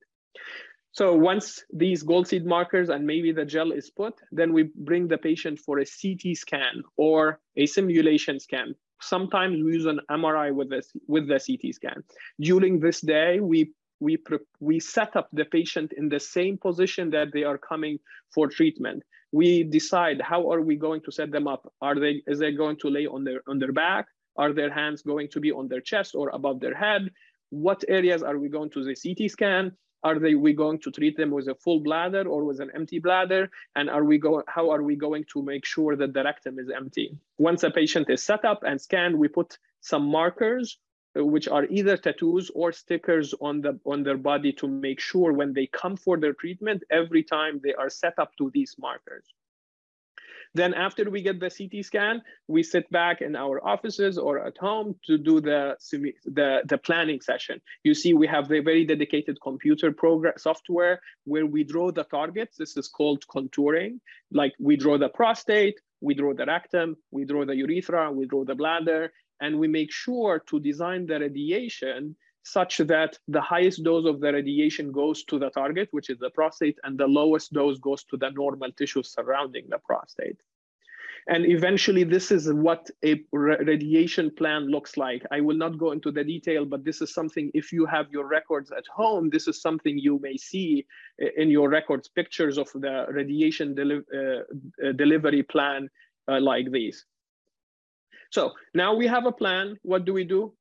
So 0.92 1.14
once 1.14 1.62
these 1.72 2.02
gold 2.02 2.26
seed 2.26 2.46
markers 2.46 2.88
and 2.88 3.06
maybe 3.06 3.32
the 3.32 3.44
gel 3.44 3.72
is 3.72 3.90
put, 3.90 4.14
then 4.32 4.54
we 4.54 4.70
bring 4.74 5.08
the 5.08 5.18
patient 5.18 5.58
for 5.58 5.78
a 5.78 5.84
CT 5.84 6.36
scan 6.36 6.82
or 6.96 7.38
a 7.56 7.66
simulation 7.66 8.40
scan. 8.40 8.74
Sometimes 9.02 9.62
we 9.62 9.74
use 9.74 9.84
an 9.84 10.00
MRI 10.10 10.54
with, 10.54 10.70
this, 10.70 10.90
with 11.06 11.28
the 11.28 11.38
CT 11.38 11.74
scan. 11.74 12.02
During 12.40 12.80
this 12.80 13.02
day, 13.02 13.40
we 13.40 13.72
we, 14.00 14.18
we 14.60 14.80
set 14.80 15.16
up 15.16 15.28
the 15.32 15.44
patient 15.44 15.92
in 15.96 16.08
the 16.08 16.20
same 16.20 16.58
position 16.58 17.10
that 17.10 17.32
they 17.32 17.44
are 17.44 17.58
coming 17.58 17.98
for 18.34 18.48
treatment. 18.48 19.02
We 19.40 19.64
decide 19.78 20.18
how 20.32 20.50
are 20.52 20.62
we 20.62 20.76
going 20.86 21.02
to 21.02 21.12
set 21.18 21.30
them 21.30 21.46
up? 21.54 21.62
Are 21.82 21.98
they 22.02 22.14
is 22.26 22.38
they 22.38 22.52
going 22.52 22.78
to 22.82 22.88
lay 22.96 23.06
on 23.14 23.20
their 23.26 23.40
on 23.50 23.58
their 23.58 23.74
back? 23.84 24.06
Are 24.42 24.52
their 24.58 24.72
hands 24.80 25.02
going 25.02 25.28
to 25.34 25.40
be 25.46 25.52
on 25.52 25.68
their 25.68 25.84
chest 25.90 26.10
or 26.14 26.26
above 26.38 26.58
their 26.60 26.76
head? 26.84 27.02
What 27.50 27.80
areas 27.98 28.22
are 28.22 28.38
we 28.38 28.48
going 28.56 28.70
to 28.70 28.80
the 28.88 28.96
CT 29.02 29.30
scan? 29.30 29.64
Are 30.08 30.18
they 30.24 30.34
we 30.46 30.52
going 30.64 30.78
to 30.84 30.90
treat 30.90 31.16
them 31.18 31.30
with 31.36 31.48
a 31.48 31.56
full 31.64 31.80
bladder 31.80 32.24
or 32.34 32.40
with 32.48 32.60
an 32.60 32.70
empty 32.78 32.98
bladder? 33.06 33.50
And 33.76 33.90
are 33.90 34.04
we 34.10 34.16
going 34.26 34.44
how 34.56 34.70
are 34.74 34.82
we 34.90 34.96
going 35.06 35.24
to 35.32 35.42
make 35.42 35.64
sure 35.74 35.92
that 35.96 36.14
the 36.14 36.22
rectum 36.24 36.58
is 36.58 36.70
empty? 36.80 37.08
Once 37.36 37.62
a 37.62 37.70
patient 37.70 38.06
is 38.08 38.22
set 38.30 38.42
up 38.52 38.60
and 38.68 38.80
scanned, 38.80 39.14
we 39.22 39.28
put 39.28 39.58
some 39.82 40.04
markers 40.18 40.78
which 41.24 41.48
are 41.48 41.64
either 41.66 41.96
tattoos 41.96 42.50
or 42.54 42.72
stickers 42.72 43.34
on 43.40 43.60
the 43.60 43.78
on 43.86 44.02
their 44.02 44.16
body 44.16 44.52
to 44.52 44.68
make 44.68 45.00
sure 45.00 45.32
when 45.32 45.52
they 45.52 45.66
come 45.66 45.96
for 45.96 46.18
their 46.18 46.34
treatment 46.34 46.82
every 46.90 47.22
time 47.22 47.60
they 47.62 47.74
are 47.74 47.90
set 47.90 48.18
up 48.18 48.36
to 48.36 48.50
these 48.52 48.76
markers 48.78 49.24
then 50.56 50.72
after 50.74 51.10
we 51.10 51.20
get 51.22 51.38
the 51.38 51.50
CT 51.50 51.84
scan, 51.84 52.22
we 52.48 52.62
sit 52.62 52.90
back 52.90 53.20
in 53.20 53.36
our 53.36 53.64
offices 53.66 54.16
or 54.16 54.38
at 54.38 54.56
home 54.56 54.96
to 55.04 55.18
do 55.18 55.40
the, 55.40 55.76
the, 56.24 56.62
the 56.64 56.78
planning 56.78 57.20
session. 57.20 57.60
You 57.84 57.94
see, 57.94 58.14
we 58.14 58.26
have 58.26 58.48
the 58.48 58.60
very 58.60 58.84
dedicated 58.84 59.38
computer 59.42 59.92
program 59.92 60.34
software 60.38 61.00
where 61.24 61.46
we 61.46 61.62
draw 61.62 61.90
the 61.90 62.04
targets. 62.04 62.56
This 62.56 62.76
is 62.76 62.88
called 62.88 63.26
contouring. 63.26 64.00
Like 64.32 64.54
we 64.58 64.76
draw 64.76 64.96
the 64.96 65.10
prostate, 65.10 65.78
we 66.00 66.14
draw 66.14 66.32
the 66.32 66.46
rectum, 66.46 66.96
we 67.10 67.24
draw 67.24 67.44
the 67.44 67.56
urethra, 67.56 68.10
we 68.10 68.26
draw 68.26 68.44
the 68.44 68.54
bladder, 68.54 69.12
and 69.40 69.58
we 69.58 69.68
make 69.68 69.92
sure 69.92 70.38
to 70.48 70.60
design 70.60 71.06
the 71.06 71.20
radiation 71.20 72.16
such 72.42 72.78
that 72.78 73.18
the 73.26 73.40
highest 73.40 73.82
dose 73.82 74.06
of 74.06 74.20
the 74.20 74.32
radiation 74.32 74.92
goes 74.92 75.24
to 75.24 75.38
the 75.38 75.50
target, 75.50 75.88
which 75.90 76.10
is 76.10 76.18
the 76.18 76.30
prostate, 76.30 76.78
and 76.84 76.96
the 76.96 77.06
lowest 77.06 77.52
dose 77.52 77.78
goes 77.80 78.04
to 78.04 78.16
the 78.16 78.30
normal 78.30 78.70
tissue 78.72 79.02
surrounding 79.02 79.64
the 79.68 79.78
prostate. 79.78 80.40
And 81.28 81.44
eventually, 81.44 82.04
this 82.04 82.30
is 82.30 82.52
what 82.52 82.88
a 83.04 83.20
radiation 83.32 84.30
plan 84.30 84.70
looks 84.70 84.96
like. 84.96 85.24
I 85.32 85.40
will 85.40 85.56
not 85.56 85.76
go 85.76 85.90
into 85.90 86.12
the 86.12 86.22
detail, 86.22 86.64
but 86.64 86.84
this 86.84 87.02
is 87.02 87.12
something, 87.12 87.50
if 87.52 87.72
you 87.72 87.84
have 87.84 88.06
your 88.12 88.28
records 88.28 88.70
at 88.70 88.84
home, 88.94 89.28
this 89.28 89.48
is 89.48 89.60
something 89.60 89.98
you 89.98 90.20
may 90.22 90.36
see 90.36 90.86
in 91.36 91.50
your 91.50 91.68
records, 91.68 92.06
pictures 92.06 92.58
of 92.58 92.68
the 92.74 93.06
radiation 93.10 93.74
deli 93.74 94.02
uh, 94.16 94.92
delivery 94.92 95.42
plan 95.42 95.90
uh, 96.28 96.40
like 96.40 96.70
these. 96.70 97.04
So 98.36 98.52
now 98.74 98.92
we 98.92 99.06
have 99.06 99.24
a 99.24 99.32
plan. 99.32 99.78
What 99.80 100.04
do 100.04 100.12
we 100.12 100.22
do? 100.22 100.52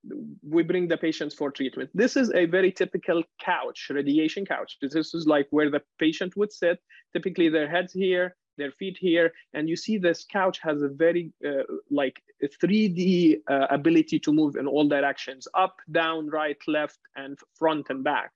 We 0.42 0.64
bring 0.64 0.88
the 0.88 0.96
patients 0.96 1.36
for 1.36 1.52
treatment. 1.52 1.90
This 1.94 2.16
is 2.16 2.32
a 2.34 2.46
very 2.46 2.72
typical 2.72 3.22
couch, 3.42 3.88
radiation 3.90 4.46
couch. 4.46 4.78
This 4.82 5.14
is 5.14 5.28
like 5.28 5.48
where 5.50 5.70
the 5.70 5.82
patient 6.00 6.38
would 6.38 6.54
sit. 6.54 6.80
Typically 7.12 7.50
their 7.50 7.70
head's 7.70 7.92
here, 7.92 8.38
their 8.58 8.72
feet 8.72 8.98
here. 8.98 9.34
And 9.54 9.68
you 9.68 9.76
see 9.76 9.98
this 9.98 10.24
couch 10.24 10.58
has 10.64 10.84
a 10.84 10.88
very 10.88 11.34
uh, 11.46 11.64
like 11.92 12.24
a 12.42 12.48
3D 12.48 13.42
uh, 13.50 13.68
ability 13.70 14.20
to 14.20 14.32
move 14.32 14.56
in 14.56 14.68
all 14.68 14.88
directions, 14.88 15.46
up, 15.54 15.76
down, 15.92 16.30
right, 16.30 16.62
left, 16.68 17.00
and 17.18 17.38
front 17.60 17.88
and 17.90 18.06
back. 18.06 18.32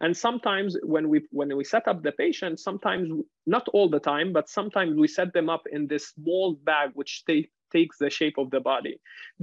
And 0.00 0.16
sometimes 0.16 0.76
when 0.84 1.08
we 1.08 1.26
when 1.30 1.54
we 1.56 1.64
set 1.64 1.88
up 1.88 2.04
the 2.04 2.12
patient, 2.12 2.60
sometimes 2.60 3.10
not 3.46 3.66
all 3.74 3.88
the 3.88 4.00
time, 4.00 4.32
but 4.32 4.48
sometimes 4.48 4.96
we 4.96 5.08
set 5.08 5.32
them 5.32 5.48
up 5.48 5.64
in 5.72 5.88
this 5.88 6.08
small 6.08 6.54
bag 6.54 6.90
which 6.94 7.24
they 7.26 7.48
takes 7.76 7.96
the 7.98 8.10
shape 8.18 8.38
of 8.38 8.48
the 8.50 8.62
body. 8.72 8.94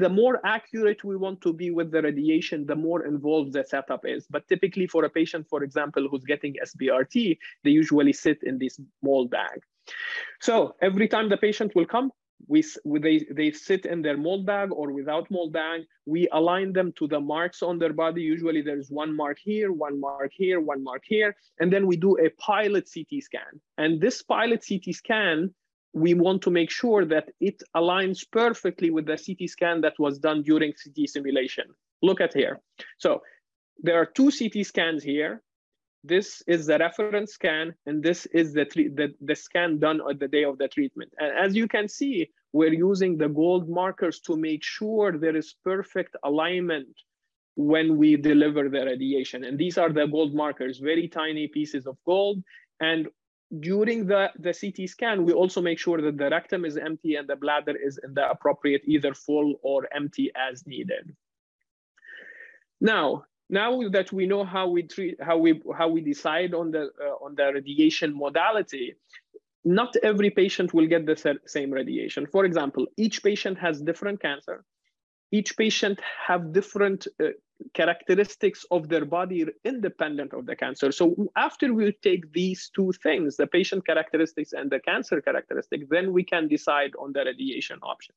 The 0.04 0.10
more 0.22 0.36
accurate 0.56 1.02
we 1.04 1.16
want 1.26 1.38
to 1.42 1.52
be 1.62 1.70
with 1.78 1.90
the 1.92 2.02
radiation, 2.10 2.66
the 2.66 2.80
more 2.88 3.02
involved 3.14 3.54
the 3.54 3.64
setup 3.74 4.04
is. 4.16 4.22
But 4.36 4.48
typically 4.48 4.88
for 4.94 5.02
a 5.06 5.12
patient, 5.20 5.44
for 5.54 5.64
example, 5.68 6.04
who's 6.10 6.26
getting 6.34 6.54
SBRT, 6.70 7.16
they 7.64 7.74
usually 7.84 8.14
sit 8.14 8.40
in 8.50 8.56
this 8.58 8.80
small 9.00 9.24
bag. 9.38 9.60
So 10.48 10.76
every 10.82 11.08
time 11.14 11.28
the 11.30 11.42
patient 11.48 11.72
will 11.76 11.90
come, 11.96 12.12
we, 12.48 12.64
they, 12.86 13.26
they 13.32 13.52
sit 13.52 13.86
in 13.86 14.02
their 14.02 14.18
mold 14.18 14.46
bag 14.46 14.70
or 14.72 14.92
without 14.92 15.30
mold 15.32 15.54
bag. 15.54 15.82
We 16.06 16.28
align 16.40 16.74
them 16.74 16.92
to 16.98 17.08
the 17.08 17.20
marks 17.20 17.62
on 17.64 17.80
their 17.80 17.94
body. 17.94 18.22
Usually 18.22 18.62
there's 18.62 18.90
one 18.90 19.16
mark 19.16 19.38
here, 19.42 19.72
one 19.72 20.00
mark 20.00 20.32
here, 20.34 20.60
one 20.60 20.84
mark 20.84 21.04
here. 21.06 21.36
And 21.60 21.72
then 21.72 21.88
we 21.88 21.96
do 21.96 22.18
a 22.20 22.30
pilot 22.32 22.90
CT 22.94 23.24
scan. 23.24 23.54
And 23.78 24.02
this 24.02 24.22
pilot 24.22 24.66
CT 24.68 24.96
scan 24.96 25.54
we 25.94 26.14
want 26.16 26.42
to 26.42 26.50
make 26.50 26.72
sure 26.72 27.06
that 27.06 27.30
it 27.40 27.62
aligns 27.76 28.26
perfectly 28.30 28.90
with 28.90 29.06
the 29.06 29.18
CT 29.18 29.50
scan 29.50 29.82
that 29.82 29.94
was 30.00 30.18
done 30.18 30.42
during 30.42 30.74
CT 30.74 31.08
simulation. 31.08 31.66
Look 32.02 32.20
at 32.20 32.34
here. 32.34 32.60
So 32.98 33.22
there 33.82 34.00
are 34.00 34.06
two 34.06 34.32
CT 34.32 34.66
scans 34.66 35.04
here. 35.04 35.42
This 36.04 36.44
is 36.48 36.66
the 36.66 36.78
reference 36.80 37.32
scan, 37.34 37.74
and 37.86 38.04
this 38.04 38.26
is 38.28 38.54
the, 38.54 38.66
the, 38.66 39.14
the 39.22 39.36
scan 39.36 39.80
done 39.80 40.02
on 40.02 40.18
the 40.18 40.28
day 40.28 40.44
of 40.44 40.58
the 40.58 40.68
treatment. 40.68 41.14
And 41.18 41.32
as 41.38 41.56
you 41.56 41.68
can 41.68 41.88
see, 41.88 42.30
we're 42.52 42.74
using 42.74 43.18
the 43.18 43.30
gold 43.30 43.70
markers 43.70 44.20
to 44.22 44.36
make 44.36 44.64
sure 44.64 45.18
there 45.18 45.36
is 45.36 45.56
perfect 45.64 46.18
alignment 46.26 46.90
when 47.56 47.98
we 47.98 48.18
deliver 48.18 48.68
the 48.68 48.86
radiation. 48.86 49.46
And 49.46 49.58
these 49.58 49.78
are 49.78 49.94
the 49.94 50.08
gold 50.08 50.34
markers, 50.34 50.80
very 50.80 51.08
tiny 51.08 51.48
pieces 51.48 51.88
of 51.88 51.98
gold. 52.06 52.44
And 52.80 53.08
during 53.60 54.08
the, 54.08 54.32
the 54.40 54.54
CT 54.54 54.90
scan, 54.90 55.26
we 55.26 55.34
also 55.34 55.62
make 55.62 55.80
sure 55.80 56.02
that 56.02 56.18
the 56.18 56.30
rectum 56.30 56.66
is 56.66 56.78
empty 56.78 57.16
and 57.16 57.28
the 57.28 57.36
bladder 57.36 57.76
is 57.76 58.00
in 58.04 58.14
the 58.14 58.30
appropriate 58.30 58.82
either 58.86 59.14
full 59.14 59.56
or 59.62 59.88
empty 59.94 60.32
as 60.36 60.66
needed. 60.66 61.16
Now, 62.82 63.26
now 63.50 63.88
that 63.90 64.12
we 64.12 64.26
know 64.26 64.44
how 64.44 64.68
we 64.68 64.84
treat, 64.84 65.22
how 65.22 65.38
we 65.38 65.62
how 65.78 65.88
we 65.88 66.02
decide 66.02 66.54
on 66.54 66.72
the 66.72 66.90
uh, 67.00 67.26
on 67.26 67.36
the 67.36 67.52
radiation 67.54 68.18
modality, 68.18 68.96
not 69.64 69.96
every 70.02 70.30
patient 70.30 70.74
will 70.74 70.88
get 70.88 71.06
the 71.06 71.40
same 71.46 71.72
radiation. 71.72 72.26
For 72.26 72.46
example, 72.46 72.88
each 72.98 73.24
patient 73.24 73.58
has 73.60 73.82
different 73.82 74.22
cancer. 74.22 74.66
Each 75.38 75.58
patient 75.58 76.00
have 76.28 76.54
different 76.54 77.08
uh, 77.20 77.30
characteristics 77.74 78.66
of 78.70 78.88
their 78.88 79.06
body 79.06 79.46
independent 79.66 80.32
of 80.34 80.46
the 80.46 80.56
cancer. 80.56 80.92
So 80.92 81.16
after 81.36 81.74
we 81.74 81.92
take 82.04 82.32
these 82.34 82.70
two 82.76 82.92
things, 83.02 83.36
the 83.38 83.48
patient 83.48 83.86
characteristics 83.86 84.54
and 84.54 84.70
the 84.70 84.80
cancer 84.80 85.22
characteristic, 85.22 85.90
then 85.90 86.14
we 86.14 86.24
can 86.24 86.48
decide 86.48 86.92
on 87.00 87.14
the 87.14 87.24
radiation 87.26 87.80
option. 87.82 88.14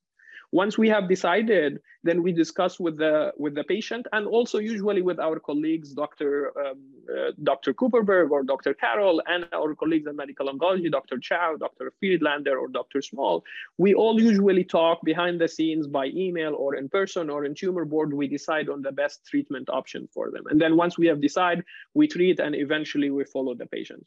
Once 0.57 0.79
we 0.79 0.89
have 0.89 1.07
decided, 1.07 1.79
then 2.03 2.23
we 2.23 2.33
discuss 2.33 2.81
with 2.81 2.97
the 2.97 3.15
with 3.45 3.55
the 3.55 3.65
patient 3.65 4.05
and 4.15 4.27
also 4.27 4.57
usually 4.59 5.03
with 5.03 5.19
our 5.27 5.39
colleagues, 5.39 5.89
Dr. 6.03 6.31
Um, 6.63 6.79
uh, 7.15 7.33
Dr. 7.51 7.75
Cooperberg 7.75 8.31
or 8.31 8.43
Dr. 8.43 8.73
Carroll, 8.73 9.23
and 9.27 9.43
our 9.53 9.75
colleagues 9.75 10.07
in 10.11 10.17
medical 10.17 10.47
oncology, 10.53 10.91
Dr. 10.91 11.19
Chow, 11.19 11.57
Dr. 11.67 11.93
Friedlander, 11.99 12.57
or 12.57 12.69
Dr. 12.69 13.03
Small. 13.03 13.45
We 13.77 13.93
all 13.93 14.17
usually 14.19 14.65
talk 14.65 14.97
behind 15.05 15.35
the 15.43 15.49
scenes 15.57 15.87
by 15.99 16.07
email 16.25 16.55
or 16.55 16.71
in 16.81 16.89
person 16.89 17.29
or 17.29 17.45
in 17.45 17.55
tumor 17.55 17.85
board. 17.85 18.15
We 18.15 18.27
decide 18.27 18.71
on 18.71 18.81
the 18.81 18.93
best 18.93 19.27
treatment 19.31 19.69
option 19.69 20.09
for 20.15 20.31
them, 20.31 20.45
and 20.51 20.59
then 20.59 20.73
once 20.85 20.97
we 20.97 21.07
have 21.13 21.21
decided, 21.21 21.65
we 21.93 22.09
treat 22.09 22.41
and 22.41 22.55
eventually 22.55 23.11
we 23.11 23.25
follow 23.25 23.55
the 23.55 23.67
patient. 23.67 24.07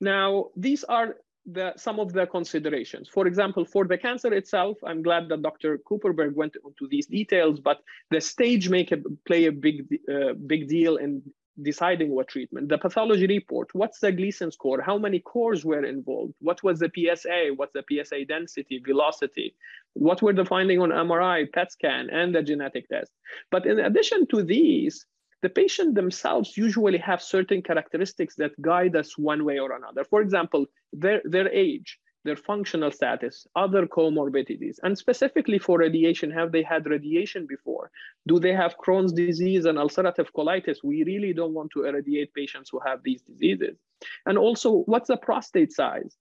Now, 0.00 0.30
these 0.56 0.82
are 0.84 1.08
the, 1.46 1.72
some 1.76 1.98
of 1.98 2.12
the 2.12 2.26
considerations. 2.26 3.08
For 3.08 3.26
example, 3.26 3.64
for 3.64 3.86
the 3.86 3.98
cancer 3.98 4.32
itself, 4.32 4.78
I'm 4.84 5.02
glad 5.02 5.28
that 5.28 5.42
Dr. 5.42 5.78
Cooperberg 5.78 6.34
went 6.34 6.56
into 6.64 6.88
these 6.88 7.06
details, 7.06 7.60
but 7.60 7.80
the 8.10 8.20
stage 8.20 8.68
make 8.68 8.92
play 9.26 9.46
a 9.46 9.52
big, 9.52 9.86
uh, 10.12 10.34
big 10.34 10.68
deal 10.68 10.96
in 10.96 11.22
deciding 11.62 12.10
what 12.10 12.28
treatment. 12.28 12.68
The 12.68 12.78
pathology 12.78 13.26
report, 13.26 13.68
what's 13.74 14.00
the 14.00 14.12
Gleason 14.12 14.50
score? 14.50 14.80
How 14.80 14.98
many 14.98 15.20
cores 15.20 15.64
were 15.64 15.84
involved? 15.84 16.34
What 16.40 16.62
was 16.62 16.78
the 16.78 16.90
PSA? 16.94 17.50
What's 17.56 17.72
the 17.72 17.84
PSA 17.88 18.24
density, 18.26 18.82
velocity? 18.84 19.54
What 19.94 20.22
were 20.22 20.32
the 20.32 20.44
finding 20.44 20.80
on 20.80 20.90
MRI, 20.90 21.52
PET 21.52 21.72
scan, 21.72 22.08
and 22.10 22.34
the 22.34 22.42
genetic 22.42 22.88
test? 22.88 23.10
But 23.50 23.66
in 23.66 23.80
addition 23.80 24.26
to 24.28 24.42
these, 24.42 25.04
the 25.42 25.48
patient 25.48 25.94
themselves 25.94 26.56
usually 26.56 26.98
have 26.98 27.22
certain 27.22 27.62
characteristics 27.62 28.34
that 28.36 28.60
guide 28.60 28.96
us 28.96 29.16
one 29.16 29.44
way 29.44 29.58
or 29.58 29.72
another. 29.72 30.04
For 30.04 30.20
example, 30.20 30.66
their, 30.92 31.22
their 31.24 31.48
age, 31.48 31.98
their 32.24 32.36
functional 32.36 32.90
status, 32.90 33.46
other 33.56 33.86
comorbidities, 33.86 34.76
and 34.82 34.96
specifically 34.96 35.58
for 35.58 35.78
radiation, 35.78 36.30
have 36.30 36.52
they 36.52 36.62
had 36.62 36.86
radiation 36.86 37.46
before? 37.46 37.90
Do 38.26 38.38
they 38.38 38.52
have 38.52 38.76
Crohn's 38.76 39.12
disease 39.12 39.64
and 39.64 39.78
ulcerative 39.78 40.28
colitis? 40.36 40.78
We 40.84 41.04
really 41.04 41.32
don't 41.32 41.54
want 41.54 41.70
to 41.72 41.84
irradiate 41.84 42.34
patients 42.34 42.68
who 42.70 42.80
have 42.84 43.02
these 43.02 43.22
diseases. 43.22 43.78
And 44.26 44.36
also, 44.36 44.82
what's 44.84 45.08
the 45.08 45.16
prostate 45.16 45.72
size? 45.72 46.16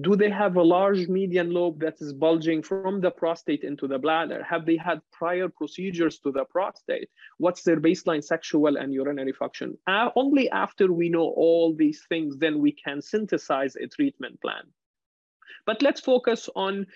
Do 0.00 0.16
they 0.16 0.30
have 0.30 0.56
a 0.56 0.62
large 0.62 1.06
median 1.08 1.52
lobe 1.52 1.80
that 1.80 2.00
is 2.00 2.12
bulging 2.12 2.62
from 2.62 3.00
the 3.00 3.10
prostate 3.10 3.62
into 3.62 3.86
the 3.86 3.98
bladder? 3.98 4.42
Have 4.42 4.66
they 4.66 4.76
had 4.76 5.00
prior 5.12 5.48
procedures 5.48 6.18
to 6.20 6.32
the 6.32 6.44
prostate? 6.44 7.08
What's 7.38 7.62
their 7.62 7.80
baseline 7.80 8.24
sexual 8.24 8.76
and 8.76 8.92
urinary 8.92 9.32
function? 9.32 9.78
Uh, 9.86 10.10
only 10.16 10.50
after 10.50 10.92
we 10.92 11.08
know 11.08 11.32
all 11.36 11.74
these 11.74 12.04
things, 12.08 12.36
then 12.38 12.58
we 12.58 12.72
can 12.72 13.00
synthesize 13.00 13.76
a 13.76 13.86
treatment 13.86 14.40
plan. 14.40 14.64
But 15.64 15.80
let's 15.80 16.00
focus 16.00 16.48
on, 16.56 16.86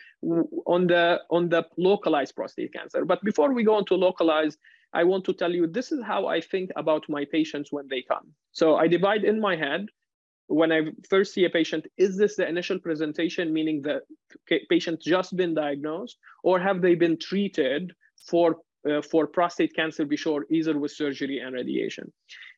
on, 0.67 0.87
the, 0.89 1.21
on 1.31 1.49
the 1.49 1.67
localized 1.77 2.35
prostate 2.35 2.73
cancer. 2.73 3.05
But 3.05 3.23
before 3.23 3.53
we 3.53 3.65
go 3.65 3.77
on 3.77 3.85
to 3.87 3.95
localized, 3.95 4.59
I 4.93 5.05
want 5.05 5.25
to 5.27 5.33
tell 5.33 5.53
you 5.53 5.67
this 5.67 5.93
is 5.93 6.03
how 6.03 6.27
I 6.27 6.41
think 6.41 6.71
about 6.75 7.09
my 7.09 7.25
patients 7.27 7.71
when 7.71 7.87
they 7.89 8.03
come. 8.03 8.33
So 8.51 8.77
I 8.77 8.89
divide 8.89 9.25
in 9.25 9.41
my 9.41 9.57
head 9.57 9.87
when 10.47 10.73
I 10.73 10.81
first 11.09 11.35
see 11.35 11.45
a 11.45 11.51
patient, 11.51 11.87
is 11.97 12.17
this 12.17 12.37
the 12.37 12.49
initial 12.49 12.79
presentation, 12.79 13.53
meaning 13.53 13.83
the 13.83 14.01
patient 14.69 15.01
just 15.01 15.37
been 15.37 15.55
diagnosed, 15.55 16.19
or 16.43 16.59
have 16.61 16.83
they 16.83 16.95
been 16.95 17.19
treated 17.19 17.93
for 18.29 18.57
uh, 18.89 19.01
for 19.01 19.27
prostate 19.27 19.75
cancer 19.75 20.05
before, 20.05 20.45
either 20.51 20.79
with 20.79 20.91
surgery 20.91 21.39
and 21.39 21.55
radiation? 21.55 22.13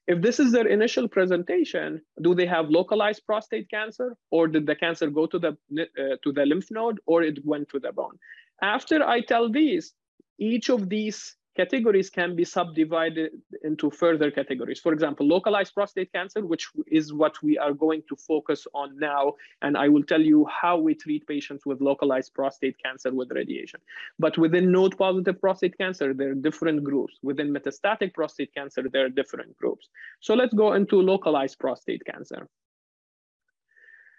If 0.07 0.21
this 0.21 0.39
is 0.39 0.53
their 0.53 0.67
initial 0.67 1.09
presentation, 1.09 2.01
do 2.21 2.35
they 2.35 2.47
have 2.47 2.69
localized 2.69 3.25
prostate 3.27 3.71
cancer, 3.71 4.17
or 4.31 4.49
did 4.49 4.67
the 4.67 4.77
cancer 4.77 5.09
go 5.09 5.27
to 5.27 5.39
the 5.39 5.53
uh, 5.53 6.17
to 6.23 6.33
the 6.33 6.47
lymph 6.47 6.71
node, 6.71 6.99
or 7.07 7.23
it 7.23 7.45
went 7.45 7.69
to 7.71 7.79
the 7.79 7.93
bone? 7.93 8.19
After 8.63 9.03
I 9.07 9.21
tell 9.21 9.51
these, 9.51 9.93
each 10.39 10.69
of 10.69 10.89
these 10.89 11.37
categories 11.57 12.11
can 12.11 12.35
be 12.35 12.45
subdivided 12.45 13.33
into 13.63 13.91
further 13.91 14.31
categories. 14.31 14.81
For 14.81 14.93
example, 14.93 15.27
localized 15.27 15.75
prostate 15.75 16.13
cancer, 16.13 16.45
which 16.45 16.69
is 16.87 17.13
what 17.13 17.41
we 17.43 17.57
are 17.59 17.73
going 17.73 18.03
to 18.09 18.17
focus 18.17 18.67
on 18.75 18.99
now. 18.99 19.35
And 19.63 19.77
I 19.77 19.89
will 19.89 20.03
tell 20.03 20.21
you 20.21 20.47
how 20.47 20.79
we 20.79 20.95
treat 20.95 21.27
patients 21.27 21.65
with 21.65 21.81
localized 21.81 22.35
prostate 22.35 22.77
cancer 22.83 23.13
with 23.13 23.31
radiation. 23.31 23.81
But 24.19 24.37
within 24.37 24.73
node 24.73 24.97
positive 24.99 25.41
prostate 25.41 25.79
cancer, 25.79 26.13
there 26.13 26.31
are 26.31 26.35
different 26.35 26.83
groups. 26.83 27.19
Within 27.23 27.53
metastatic 27.53 28.15
prostate 28.15 28.55
cancer, 28.55 28.85
there 28.93 29.07
are 29.07 29.11
different 29.11 29.57
groups. 29.57 29.89
So 30.21 30.35
let's 30.35 30.55
go 30.55 30.73
into 30.73 31.01
localized 31.01 31.59
prostate 31.59 32.05
cancer. 32.05 32.49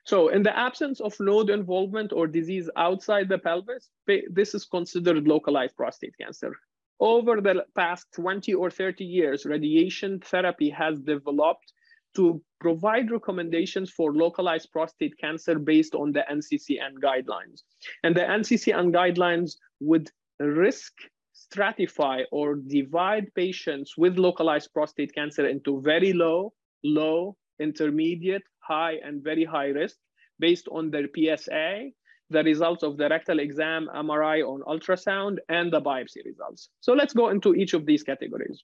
So 0.05 0.29
in 0.29 0.43
the 0.43 0.55
absence 0.55 1.01
of 1.01 1.19
node 1.19 1.49
involvement 1.49 2.13
or 2.13 2.27
disease 2.27 2.69
outside 2.75 3.27
the 3.27 3.39
pelvis, 3.39 3.89
this 4.29 4.53
is 4.53 4.63
considered 4.63 5.27
localized 5.27 5.75
prostate 5.75 6.15
cancer. 6.21 6.55
Over 6.99 7.41
the 7.41 7.65
past 7.75 8.07
20 8.13 8.53
or 8.53 8.69
30 8.69 9.03
years, 9.03 9.45
radiation 9.45 10.19
therapy 10.19 10.69
has 10.69 10.99
developed 10.99 11.73
to 12.15 12.41
provide 12.61 13.11
recommendations 13.11 13.91
for 13.91 14.13
localized 14.13 14.71
prostate 14.71 15.17
cancer 15.17 15.59
based 15.59 15.93
on 15.93 16.13
the 16.13 16.23
NCCN 16.31 16.95
guidelines. 17.03 17.63
And 18.03 18.15
the 18.15 18.21
NCCN 18.21 18.93
guidelines 18.93 19.57
would 19.81 20.09
risk 20.39 20.93
stratify 21.35 22.23
or 22.31 22.55
divide 22.55 23.33
patients 23.35 23.97
with 23.97 24.17
localized 24.17 24.73
prostate 24.73 25.13
cancer 25.13 25.45
into 25.47 25.81
very 25.81 26.13
low, 26.13 26.53
low, 26.83 27.35
intermediate, 27.59 28.43
high, 28.59 28.95
and 29.03 29.23
very 29.23 29.43
high 29.43 29.67
risk 29.67 29.97
based 30.39 30.67
on 30.71 30.91
their 30.91 31.07
PSA 31.13 31.89
the 32.29 32.43
results 32.43 32.83
of 32.83 32.97
the 32.97 33.07
rectal 33.09 33.39
exam, 33.39 33.89
MRI 33.93 34.43
on 34.43 34.61
ultrasound, 34.61 35.37
and 35.49 35.71
the 35.71 35.81
biopsy 35.81 36.25
results. 36.25 36.69
So 36.81 36.93
let's 36.93 37.13
go 37.13 37.29
into 37.29 37.55
each 37.55 37.73
of 37.73 37.85
these 37.85 38.03
categories. 38.03 38.63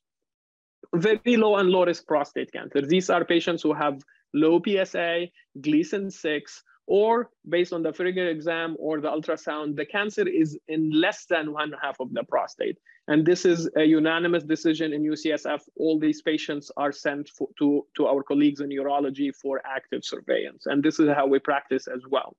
Very 0.95 1.37
low 1.37 1.57
and 1.57 1.69
low 1.69 1.85
risk 1.85 2.07
prostate 2.07 2.51
cancer. 2.51 2.81
These 2.81 3.09
are 3.09 3.23
patients 3.23 3.61
who 3.61 3.73
have 3.73 4.01
low 4.33 4.61
PSA, 4.65 5.27
Gleason 5.61 6.09
6, 6.09 6.63
or 6.87 7.29
based 7.47 7.71
on 7.71 7.83
the 7.83 7.91
Frigger 7.91 8.29
exam 8.29 8.75
or 8.79 8.99
the 8.99 9.07
ultrasound, 9.07 9.75
the 9.75 9.85
cancer 9.85 10.27
is 10.27 10.57
in 10.67 10.89
less 10.89 11.25
than 11.25 11.53
one 11.53 11.73
half 11.81 11.99
of 11.99 12.11
the 12.13 12.23
prostate. 12.23 12.77
And 13.07 13.25
this 13.25 13.45
is 13.45 13.69
a 13.77 13.83
unanimous 13.83 14.43
decision 14.43 14.91
in 14.91 15.03
UCSF. 15.03 15.61
All 15.77 15.99
these 15.99 16.21
patients 16.21 16.71
are 16.77 16.91
sent 16.91 17.29
for, 17.29 17.47
to, 17.59 17.85
to 17.95 18.07
our 18.07 18.23
colleagues 18.23 18.61
in 18.61 18.69
urology 18.69 19.33
for 19.33 19.61
active 19.65 20.03
surveillance. 20.03 20.65
And 20.65 20.83
this 20.83 20.99
is 20.99 21.09
how 21.09 21.27
we 21.27 21.39
practice 21.39 21.87
as 21.87 22.01
well. 22.09 22.35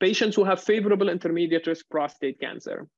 Patients 0.00 0.36
who 0.36 0.44
have 0.44 0.62
favorable 0.62 1.08
intermediate 1.08 1.66
risk 1.66 1.88
prostate 1.90 2.40
cancer. 2.40 2.88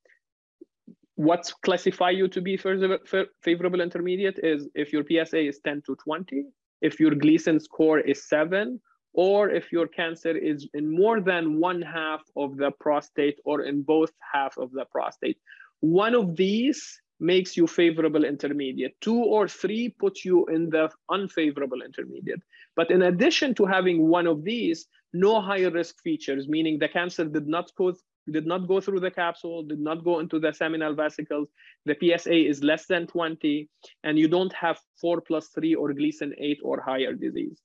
What 1.15 1.53
classify 1.63 2.11
you 2.11 2.29
to 2.29 2.41
be 2.41 2.57
favorable 2.57 3.81
intermediate 3.81 4.39
is 4.43 4.69
if 4.75 4.93
your 4.93 5.05
PSA 5.05 5.47
is 5.49 5.61
10 5.65 5.83
to 5.87 5.97
20, 5.97 6.45
if 6.81 6.99
your 6.99 7.15
Gleason 7.15 7.61
score 7.61 8.01
is 8.01 8.27
seven, 8.27 8.81
or 9.13 9.51
if 9.51 9.73
your 9.73 9.87
cancer 9.87 10.37
is 10.37 10.69
in 10.75 10.91
more 10.91 11.21
than 11.21 11.59
one 11.59 11.83
half 11.83 12.23
of 12.37 12.57
the 12.57 12.71
prostate 12.71 13.39
or 13.45 13.63
in 13.63 13.83
both 13.83 14.13
half 14.33 14.57
of 14.57 14.71
the 14.73 14.85
prostate. 14.87 15.39
One 15.81 16.15
of 16.15 16.37
these 16.37 17.01
makes 17.19 17.57
you 17.57 17.67
favorable 17.67 18.25
intermediate. 18.25 18.99
Two 19.01 19.19
or 19.19 19.47
three 19.49 19.95
put 19.99 20.25
you 20.25 20.47
in 20.47 20.71
the 20.71 20.91
unfavorable 21.11 21.83
intermediate. 21.83 22.41
But 22.77 22.91
in 22.91 23.03
addition 23.03 23.55
to 23.57 23.67
having 23.67 24.09
one 24.09 24.27
of 24.27 24.45
these, 24.45 24.87
no 25.13 25.41
higher 25.41 25.71
risk 25.71 26.03
features, 26.03 26.49
meaning 26.49 26.79
the 26.79 26.89
cancer 26.89 27.25
did 27.25 27.47
not 27.47 27.71
go 27.77 27.95
did 28.31 28.47
not 28.47 28.69
go 28.69 28.81
through 28.81 29.01
the 29.01 29.11
capsule, 29.11 29.63
did 29.63 29.81
not 29.81 30.05
go 30.05 30.21
into 30.21 30.39
the 30.39 30.53
seminal 30.53 30.95
vesicles. 30.95 31.49
The 31.87 31.97
PSA 32.01 32.49
is 32.49 32.63
less 32.63 32.87
than 32.87 33.07
20, 33.07 33.69
and 34.05 34.19
you 34.19 34.29
don't 34.29 34.53
have 34.53 34.79
4 35.01 35.21
plus 35.23 35.49
3 35.49 35.75
or 35.75 35.93
Gleason 35.93 36.35
8 36.39 36.61
or 36.63 36.81
higher 36.81 37.13
disease. 37.13 37.61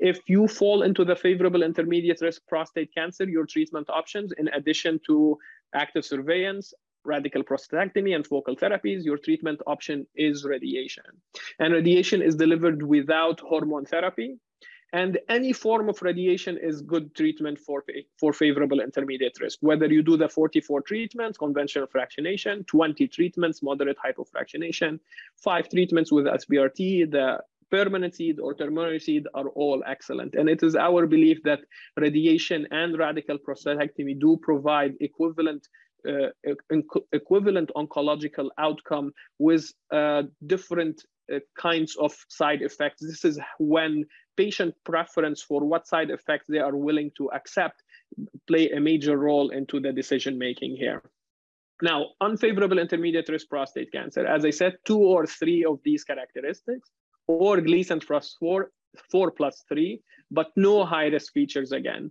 If 0.00 0.20
you 0.26 0.48
fall 0.48 0.82
into 0.82 1.04
the 1.04 1.14
favorable 1.14 1.62
intermediate 1.62 2.20
risk 2.20 2.42
prostate 2.48 2.92
cancer, 2.94 3.24
your 3.28 3.46
treatment 3.46 3.88
options, 3.90 4.32
in 4.38 4.48
addition 4.48 4.98
to 5.06 5.38
active 5.74 6.04
surveillance, 6.04 6.72
radical 7.04 7.42
prostatectomy 7.42 8.14
and 8.14 8.26
focal 8.26 8.56
therapies, 8.56 9.04
your 9.04 9.18
treatment 9.18 9.60
option 9.66 10.06
is 10.14 10.44
radiation. 10.44 11.04
And 11.58 11.72
radiation 11.72 12.22
is 12.22 12.36
delivered 12.36 12.82
without 12.82 13.40
hormone 13.40 13.84
therapy. 13.84 14.38
And 14.92 15.18
any 15.28 15.52
form 15.52 15.88
of 15.88 16.00
radiation 16.00 16.56
is 16.56 16.80
good 16.80 17.14
treatment 17.14 17.58
for, 17.58 17.84
for 18.18 18.32
favorable 18.32 18.80
intermediate 18.80 19.38
risk. 19.40 19.58
Whether 19.60 19.86
you 19.86 20.02
do 20.02 20.16
the 20.16 20.28
44 20.28 20.80
treatments, 20.82 21.36
conventional 21.36 21.86
fractionation, 21.86 22.66
20 22.66 23.06
treatments, 23.08 23.62
moderate 23.62 23.98
hypofractionation, 23.98 24.98
five 25.36 25.68
treatments 25.68 26.10
with 26.10 26.24
SBRT, 26.24 27.10
the 27.10 27.38
permanent 27.70 28.14
seed 28.14 28.40
or 28.40 28.54
terminal 28.54 28.98
seed 28.98 29.26
are 29.34 29.48
all 29.50 29.82
excellent. 29.86 30.34
And 30.34 30.48
it 30.48 30.62
is 30.62 30.74
our 30.74 31.06
belief 31.06 31.42
that 31.44 31.60
radiation 31.96 32.66
and 32.70 32.98
radical 32.98 33.36
prostatectomy 33.38 34.18
do 34.18 34.38
provide 34.42 34.94
equivalent 35.00 35.68
uh, 36.08 36.28
equivalent 37.12 37.72
oncological 37.76 38.48
outcome 38.56 39.12
with 39.40 39.72
uh, 39.92 40.22
different 40.46 41.02
uh, 41.32 41.40
kinds 41.58 41.96
of 41.96 42.14
side 42.28 42.62
effects. 42.62 43.02
This 43.02 43.24
is 43.24 43.40
when 43.58 44.04
patient 44.38 44.74
preference 44.84 45.42
for 45.42 45.60
what 45.64 45.86
side 45.86 46.10
effects 46.10 46.46
they 46.48 46.62
are 46.68 46.76
willing 46.76 47.10
to 47.18 47.30
accept 47.32 47.82
play 48.46 48.70
a 48.70 48.80
major 48.80 49.16
role 49.18 49.50
into 49.50 49.80
the 49.80 49.92
decision 49.92 50.38
making 50.38 50.76
here. 50.76 51.02
Now, 51.82 52.06
unfavorable 52.20 52.78
intermediate 52.78 53.28
risk 53.28 53.48
prostate 53.48 53.92
cancer, 53.92 54.24
as 54.26 54.44
I 54.44 54.50
said, 54.50 54.78
two 54.84 54.98
or 54.98 55.26
three 55.26 55.64
of 55.64 55.80
these 55.84 56.04
characteristics, 56.04 56.88
or 57.26 57.60
Gleason 57.60 58.00
plus 58.00 58.36
four, 58.40 58.70
four 59.10 59.30
plus 59.30 59.64
three, 59.68 60.02
but 60.30 60.48
no 60.56 60.84
high 60.84 61.06
risk 61.06 61.32
features 61.32 61.72
again. 61.72 62.10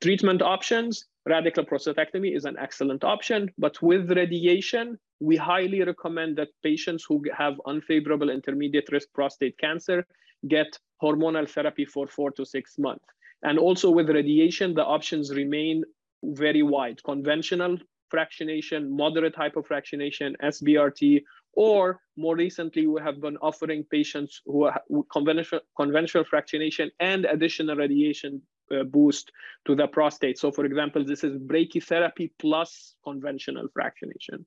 Treatment 0.00 0.42
options, 0.42 1.06
radical 1.26 1.64
prostatectomy 1.64 2.34
is 2.36 2.44
an 2.44 2.56
excellent 2.58 3.04
option, 3.04 3.50
but 3.58 3.80
with 3.82 4.10
radiation, 4.10 4.98
we 5.20 5.36
highly 5.36 5.82
recommend 5.82 6.36
that 6.38 6.48
patients 6.62 7.04
who 7.06 7.22
have 7.36 7.60
unfavorable 7.66 8.30
intermediate 8.30 8.88
risk 8.90 9.08
prostate 9.12 9.58
cancer 9.58 10.06
get 10.48 10.78
hormonal 11.02 11.48
therapy 11.48 11.84
for 11.84 12.06
four 12.06 12.30
to 12.32 12.44
six 12.44 12.78
months. 12.78 13.04
And 13.42 13.58
also 13.58 13.90
with 13.90 14.10
radiation, 14.10 14.74
the 14.74 14.84
options 14.84 15.34
remain 15.34 15.84
very 16.22 16.62
wide. 16.62 17.02
Conventional 17.04 17.78
fractionation, 18.12 18.90
moderate 18.90 19.34
hypofractionation, 19.34 20.34
SBRT, 20.42 21.22
or 21.54 22.00
more 22.16 22.36
recently, 22.36 22.86
we 22.86 23.00
have 23.00 23.20
been 23.20 23.36
offering 23.38 23.84
patients 23.90 24.42
who 24.44 24.64
are 24.64 24.80
conventional, 25.12 25.60
conventional 25.76 26.24
fractionation 26.24 26.90
and 27.00 27.24
additional 27.24 27.76
radiation 27.76 28.42
uh, 28.70 28.84
boost 28.84 29.32
to 29.66 29.74
the 29.74 29.86
prostate. 29.88 30.38
So 30.38 30.52
for 30.52 30.64
example, 30.64 31.04
this 31.04 31.24
is 31.24 31.36
brachytherapy 31.38 32.30
plus 32.38 32.94
conventional 33.04 33.66
fractionation. 33.76 34.44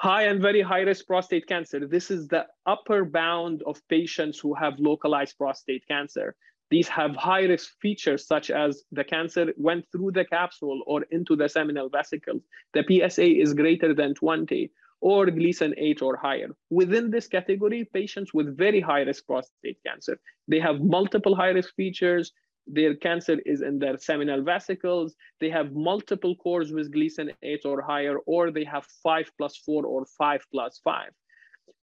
High 0.00 0.26
and 0.26 0.40
very 0.40 0.60
high 0.62 0.82
risk 0.82 1.08
prostate 1.08 1.48
cancer. 1.48 1.84
This 1.84 2.08
is 2.08 2.28
the 2.28 2.46
upper 2.66 3.04
bound 3.04 3.64
of 3.66 3.82
patients 3.88 4.38
who 4.38 4.54
have 4.54 4.78
localized 4.78 5.36
prostate 5.36 5.88
cancer. 5.88 6.36
These 6.70 6.86
have 6.86 7.16
high 7.16 7.46
risk 7.46 7.72
features 7.82 8.24
such 8.24 8.50
as 8.52 8.84
the 8.92 9.02
cancer 9.02 9.52
went 9.56 9.86
through 9.90 10.12
the 10.12 10.24
capsule 10.24 10.84
or 10.86 11.02
into 11.10 11.34
the 11.34 11.48
seminal 11.48 11.88
vesicles. 11.88 12.42
The 12.74 12.84
PSA 12.86 13.40
is 13.40 13.54
greater 13.54 13.92
than 13.92 14.14
20 14.14 14.70
or 15.00 15.26
Gleason 15.32 15.74
8 15.76 16.00
or 16.02 16.16
higher. 16.16 16.50
Within 16.70 17.10
this 17.10 17.26
category, 17.26 17.84
patients 17.92 18.32
with 18.32 18.56
very 18.56 18.80
high 18.80 19.00
risk 19.00 19.26
prostate 19.26 19.78
cancer, 19.84 20.20
they 20.46 20.60
have 20.60 20.80
multiple 20.80 21.34
high 21.34 21.50
risk 21.50 21.74
features. 21.74 22.30
Their 22.70 22.94
cancer 22.94 23.38
is 23.46 23.62
in 23.62 23.78
their 23.78 23.98
seminal 23.98 24.42
vesicles. 24.42 25.14
They 25.40 25.50
have 25.50 25.72
multiple 25.72 26.36
cores 26.36 26.72
with 26.72 26.92
Gleason 26.92 27.32
8 27.42 27.60
or 27.64 27.82
higher, 27.82 28.18
or 28.26 28.50
they 28.50 28.64
have 28.64 28.86
5 29.02 29.30
plus 29.36 29.56
4 29.56 29.86
or 29.86 30.04
5 30.04 30.46
plus 30.52 30.80
5. 30.84 31.10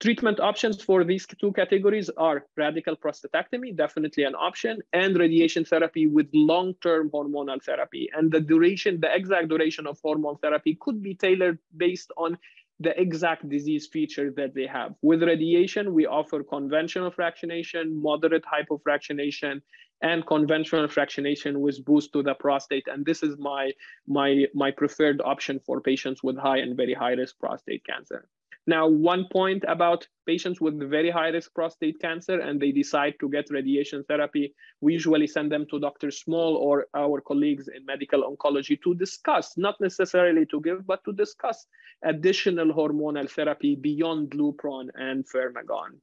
Treatment 0.01 0.41
options 0.41 0.83
for 0.83 1.05
these 1.05 1.27
two 1.41 1.53
categories 1.53 2.11
are 2.17 2.45
radical 2.57 2.97
prostatectomy, 2.97 3.77
definitely 3.77 4.25
an 4.25 4.35
option, 4.35 4.81
and 4.93 5.17
radiation 5.17 5.65
therapy 5.65 6.09
with 6.09 6.29
long-term 6.35 7.09
hormonal 7.11 7.63
therapy. 7.63 8.11
And 8.13 8.33
the 8.33 8.41
duration, 8.41 9.01
the 9.01 9.15
exact 9.15 9.49
duration 9.49 9.87
of 9.87 10.01
hormone 10.03 10.39
therapy 10.39 10.77
could 10.81 11.03
be 11.03 11.15
tailored 11.15 11.59
based 11.77 12.11
on 12.17 12.37
the 12.81 13.01
exact 13.01 13.49
disease 13.49 13.87
feature 13.87 14.33
that 14.37 14.55
they 14.55 14.67
have. 14.67 14.95
With 15.03 15.23
radiation, 15.23 15.95
we 15.95 16.07
offer 16.07 16.43
conventional 16.43 17.13
fractionation, 17.13 17.95
moderate 17.95 18.45
hypofractionation, 18.45 19.63
and 20.03 20.27
conventional 20.27 20.89
fractionation 20.89 21.57
with 21.57 21.85
boost 21.85 22.13
to 22.13 22.23
the 22.23 22.35
prostate. 22.35 22.89
And 22.89 23.07
this 23.07 23.23
is 23.23 23.39
my, 23.39 23.73
my, 24.07 24.47
my 24.55 24.71
preferred 24.71 25.23
option 25.25 25.61
for 25.65 25.81
patients 25.81 26.23
with 26.23 26.37
high 26.37 26.59
and 26.59 26.77
very 26.77 26.95
high 26.95 27.13
risk 27.13 27.39
prostate 27.39 27.85
cancer. 27.87 28.29
Now, 28.67 28.87
one 28.87 29.27
point 29.33 29.65
about 29.67 30.07
patients 30.25 30.61
with 30.61 30.79
very 30.89 31.11
high 31.11 31.31
risk 31.31 31.53
prostate 31.53 32.01
cancer 32.01 32.39
and 32.39 32.61
they 32.61 32.71
decide 32.71 33.15
to 33.19 33.29
get 33.29 33.51
radiation 33.51 34.05
therapy, 34.05 34.55
we 34.81 34.93
usually 34.93 35.27
send 35.27 35.51
them 35.51 35.67
to 35.71 35.81
Dr. 35.81 36.13
Small 36.13 36.57
or 36.57 36.87
our 36.95 37.21
colleagues 37.21 37.67
in 37.67 37.85
medical 37.85 38.23
oncology 38.23 38.81
to 38.83 38.95
discuss, 38.95 39.57
not 39.57 39.81
necessarily 39.81 40.47
to 40.47 40.61
give, 40.61 40.87
but 40.87 41.03
to 41.05 41.13
discuss 41.13 41.67
additional 42.05 42.73
hormonal 42.73 43.29
therapy 43.29 43.75
beyond 43.75 44.31
Lupron 44.31 44.91
and 44.95 45.25
Firmagon. 45.27 45.99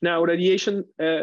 Now, 0.00 0.22
radiation 0.22 0.84
uh, 1.00 1.22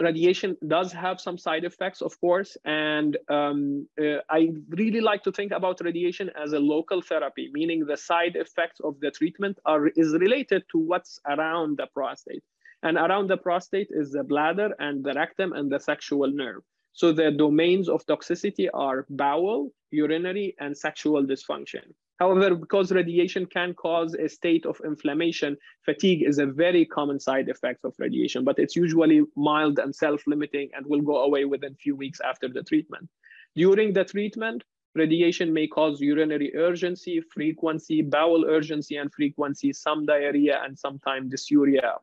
radiation 0.00 0.56
does 0.66 0.92
have 0.92 1.20
some 1.20 1.38
side 1.38 1.64
effects, 1.64 2.00
of 2.02 2.18
course, 2.20 2.56
and 2.64 3.16
um, 3.28 3.86
uh, 4.00 4.18
I 4.30 4.50
really 4.68 5.00
like 5.00 5.22
to 5.24 5.32
think 5.32 5.52
about 5.52 5.80
radiation 5.80 6.30
as 6.42 6.52
a 6.52 6.58
local 6.58 7.02
therapy, 7.02 7.50
meaning 7.52 7.84
the 7.84 7.96
side 7.96 8.36
effects 8.36 8.80
of 8.80 8.98
the 9.00 9.10
treatment 9.10 9.58
are 9.64 9.88
is 9.88 10.12
related 10.14 10.64
to 10.72 10.78
what's 10.78 11.20
around 11.26 11.78
the 11.78 11.86
prostate. 11.86 12.44
And 12.82 12.96
around 12.96 13.28
the 13.28 13.36
prostate 13.36 13.88
is 13.90 14.12
the 14.12 14.22
bladder 14.22 14.74
and 14.78 15.02
the 15.02 15.14
rectum 15.14 15.52
and 15.52 15.70
the 15.70 15.80
sexual 15.80 16.30
nerve. 16.30 16.62
So 16.92 17.12
the 17.12 17.30
domains 17.30 17.88
of 17.88 18.06
toxicity 18.06 18.68
are 18.72 19.06
bowel, 19.10 19.72
urinary, 19.90 20.54
and 20.60 20.76
sexual 20.76 21.24
dysfunction. 21.24 21.92
However, 22.18 22.54
because 22.54 22.92
radiation 22.92 23.44
can 23.46 23.74
cause 23.74 24.14
a 24.14 24.28
state 24.28 24.64
of 24.64 24.80
inflammation, 24.84 25.56
fatigue 25.84 26.22
is 26.22 26.38
a 26.38 26.46
very 26.46 26.86
common 26.86 27.20
side 27.20 27.48
effect 27.48 27.84
of 27.84 27.94
radiation, 27.98 28.42
but 28.42 28.58
it's 28.58 28.74
usually 28.74 29.22
mild 29.36 29.78
and 29.78 29.94
self-limiting 29.94 30.70
and 30.74 30.86
will 30.86 31.02
go 31.02 31.22
away 31.24 31.44
within 31.44 31.72
a 31.72 31.76
few 31.76 31.94
weeks 31.94 32.20
after 32.20 32.48
the 32.48 32.62
treatment. 32.62 33.08
During 33.54 33.92
the 33.92 34.04
treatment, 34.04 34.64
radiation 34.94 35.52
may 35.52 35.66
cause 35.66 36.00
urinary 36.00 36.56
urgency, 36.56 37.20
frequency, 37.20 38.00
bowel 38.00 38.46
urgency 38.46 38.96
and 38.96 39.12
frequency, 39.12 39.74
some 39.74 40.06
diarrhea, 40.06 40.62
and 40.64 40.78
sometimes 40.78 41.32
dysuria. 41.32 41.98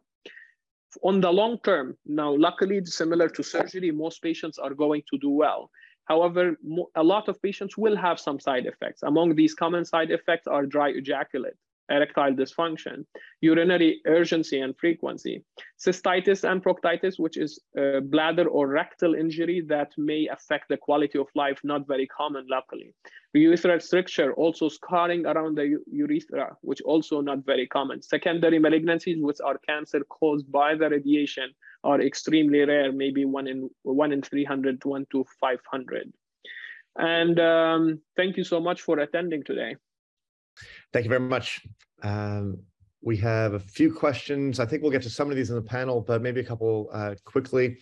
On 1.01 1.19
the 1.21 1.31
long 1.31 1.57
term, 1.63 1.97
now, 2.05 2.35
luckily, 2.35 2.85
similar 2.85 3.27
to 3.29 3.41
surgery, 3.41 3.89
most 3.89 4.21
patients 4.21 4.59
are 4.59 4.75
going 4.75 5.01
to 5.11 5.17
do 5.17 5.29
well. 5.29 5.71
However, 6.05 6.57
a 6.95 7.03
lot 7.03 7.29
of 7.29 7.41
patients 7.41 7.77
will 7.77 7.95
have 7.95 8.19
some 8.19 8.39
side 8.39 8.65
effects. 8.65 9.03
Among 9.03 9.35
these 9.35 9.53
common 9.53 9.85
side 9.85 10.11
effects 10.11 10.47
are 10.47 10.65
dry 10.65 10.89
ejaculate, 10.89 11.55
erectile 11.89 12.33
dysfunction, 12.33 13.05
urinary 13.41 14.01
urgency 14.05 14.59
and 14.59 14.77
frequency, 14.77 15.43
cystitis 15.79 16.49
and 16.49 16.63
proctitis, 16.63 17.19
which 17.19 17.37
is 17.37 17.59
a 17.77 18.01
bladder 18.01 18.47
or 18.47 18.67
rectal 18.67 19.15
injury 19.15 19.61
that 19.67 19.91
may 19.97 20.27
affect 20.27 20.69
the 20.69 20.77
quality 20.77 21.19
of 21.19 21.27
life, 21.35 21.59
not 21.63 21.87
very 21.87 22.07
common 22.07 22.45
luckily. 22.49 22.93
Urethral 23.35 23.81
stricture, 23.81 24.33
also 24.33 24.69
scarring 24.69 25.25
around 25.25 25.55
the 25.55 25.79
urethra, 25.91 26.55
which 26.61 26.81
also 26.81 27.19
not 27.19 27.45
very 27.45 27.67
common. 27.67 28.01
Secondary 28.01 28.59
malignancies, 28.59 29.21
which 29.21 29.39
are 29.43 29.57
cancer 29.67 30.01
caused 30.05 30.51
by 30.51 30.75
the 30.75 30.89
radiation, 30.89 31.53
are 31.83 32.01
extremely 32.01 32.59
rare, 32.59 32.91
maybe 32.91 33.25
one 33.25 33.47
in 33.47 33.69
one 33.83 34.11
in 34.11 34.21
300, 34.21 34.83
one 34.85 35.05
to 35.11 35.25
500. 35.41 36.13
And 36.95 37.39
um, 37.39 38.01
thank 38.15 38.37
you 38.37 38.43
so 38.43 38.59
much 38.59 38.81
for 38.81 38.99
attending 38.99 39.43
today. 39.43 39.75
Thank 40.91 41.05
you 41.05 41.09
very 41.09 41.21
much. 41.21 41.65
Um, 42.01 42.59
we 43.01 43.17
have 43.17 43.53
a 43.53 43.59
few 43.59 43.93
questions. 43.93 44.59
I 44.59 44.65
think 44.65 44.81
we'll 44.81 44.91
get 44.91 45.03
to 45.03 45.09
some 45.09 45.29
of 45.29 45.35
these 45.35 45.49
in 45.49 45.55
the 45.55 45.61
panel, 45.61 46.01
but 46.01 46.21
maybe 46.21 46.39
a 46.39 46.43
couple 46.43 46.89
uh, 46.93 47.15
quickly. 47.25 47.77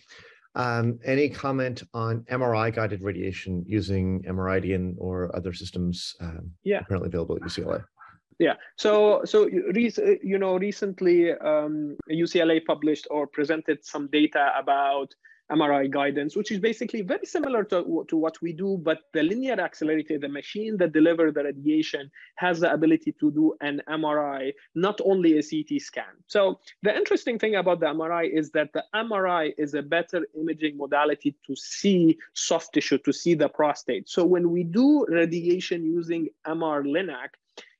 Um, 0.54 0.98
any 1.04 1.28
comment 1.30 1.82
on 1.94 2.24
MRI 2.30 2.74
guided 2.74 3.02
radiation 3.02 3.64
using 3.66 4.22
MRIdian 4.22 4.94
or 4.98 5.34
other 5.34 5.52
systems 5.52 6.14
um, 6.20 6.50
yeah. 6.62 6.82
currently 6.82 7.08
available 7.08 7.36
at 7.36 7.42
UCLA? 7.42 7.84
Yeah. 8.38 8.54
So 8.76 9.22
so 9.24 9.46
you 9.46 10.38
know 10.38 10.58
recently 10.58 11.32
um, 11.32 11.96
UCLA 12.10 12.64
published 12.64 13.06
or 13.10 13.26
presented 13.26 13.84
some 13.84 14.08
data 14.08 14.52
about 14.58 15.14
MRI 15.50 15.90
guidance, 15.90 16.36
which 16.36 16.50
is 16.50 16.58
basically 16.58 17.02
very 17.02 17.26
similar 17.26 17.64
to, 17.64 18.04
to 18.08 18.16
what 18.16 18.40
we 18.40 18.52
do, 18.52 18.78
but 18.82 19.00
the 19.12 19.22
linear 19.22 19.60
accelerator, 19.60 20.18
the 20.18 20.28
machine 20.28 20.76
that 20.78 20.92
delivers 20.92 21.34
the 21.34 21.44
radiation, 21.44 22.10
has 22.36 22.60
the 22.60 22.72
ability 22.72 23.12
to 23.20 23.30
do 23.30 23.54
an 23.60 23.80
MRI, 23.88 24.52
not 24.74 25.00
only 25.04 25.38
a 25.38 25.42
CT 25.42 25.80
scan. 25.80 26.14
So 26.26 26.60
the 26.82 26.94
interesting 26.96 27.38
thing 27.38 27.56
about 27.56 27.80
the 27.80 27.86
MRI 27.86 28.30
is 28.32 28.50
that 28.52 28.72
the 28.72 28.84
MRI 28.94 29.52
is 29.58 29.74
a 29.74 29.82
better 29.82 30.26
imaging 30.38 30.76
modality 30.76 31.34
to 31.46 31.56
see 31.56 32.18
soft 32.32 32.72
tissue, 32.74 32.98
to 32.98 33.12
see 33.12 33.34
the 33.34 33.48
prostate. 33.48 34.08
So 34.08 34.24
when 34.24 34.50
we 34.50 34.62
do 34.64 35.06
radiation 35.08 35.84
using 35.84 36.28
MR 36.46 36.84
Linac, 36.84 37.30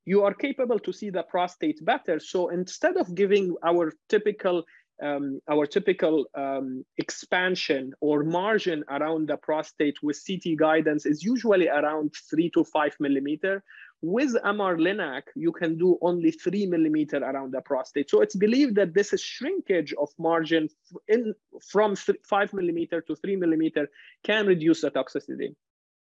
you 0.05 0.25
are 0.25 0.35
capable 0.35 0.79
to 0.81 0.93
see 0.93 1.11
the 1.11 1.23
prostate 1.23 1.85
better. 1.85 2.19
So 2.19 2.49
instead 2.49 2.97
of 2.97 3.15
giving 3.15 3.55
our 3.65 3.93
typical 4.09 4.65
um, 5.03 5.41
our 5.51 5.67
typical 5.67 6.27
um, 6.35 6.85
expansion 6.99 7.93
or 8.01 8.23
margin 8.23 8.85
around 8.89 9.29
the 9.29 9.37
prostate 9.37 10.03
with 10.03 10.23
CT 10.25 10.57
guidance 10.57 11.07
is 11.07 11.23
usually 11.23 11.69
around 11.69 12.13
three 12.31 12.51
to 12.51 12.65
five 12.65 12.95
millimeter. 13.01 13.63
With 14.01 14.35
MR 14.45 14.79
Linac, 14.79 15.23
you 15.37 15.53
can 15.53 15.79
do 15.79 15.99
only 16.03 16.31
three 16.31 16.67
millimeter 16.67 17.19
around 17.19 17.53
the 17.53 17.61
prostate. 17.61 18.11
So 18.11 18.21
it's 18.21 18.35
believed 18.35 18.75
that 18.77 18.95
this 18.95 19.13
is 19.13 19.21
shrinkage 19.21 19.95
of 19.95 20.09
margin 20.19 20.69
in 21.09 21.35
from 21.71 21.95
five 22.29 22.53
millimeter 22.53 23.01
to 23.03 23.15
three 23.17 23.37
millimeter 23.37 23.89
can 24.25 24.47
reduce 24.47 24.81
the 24.81 24.91
toxicity. 24.91 25.55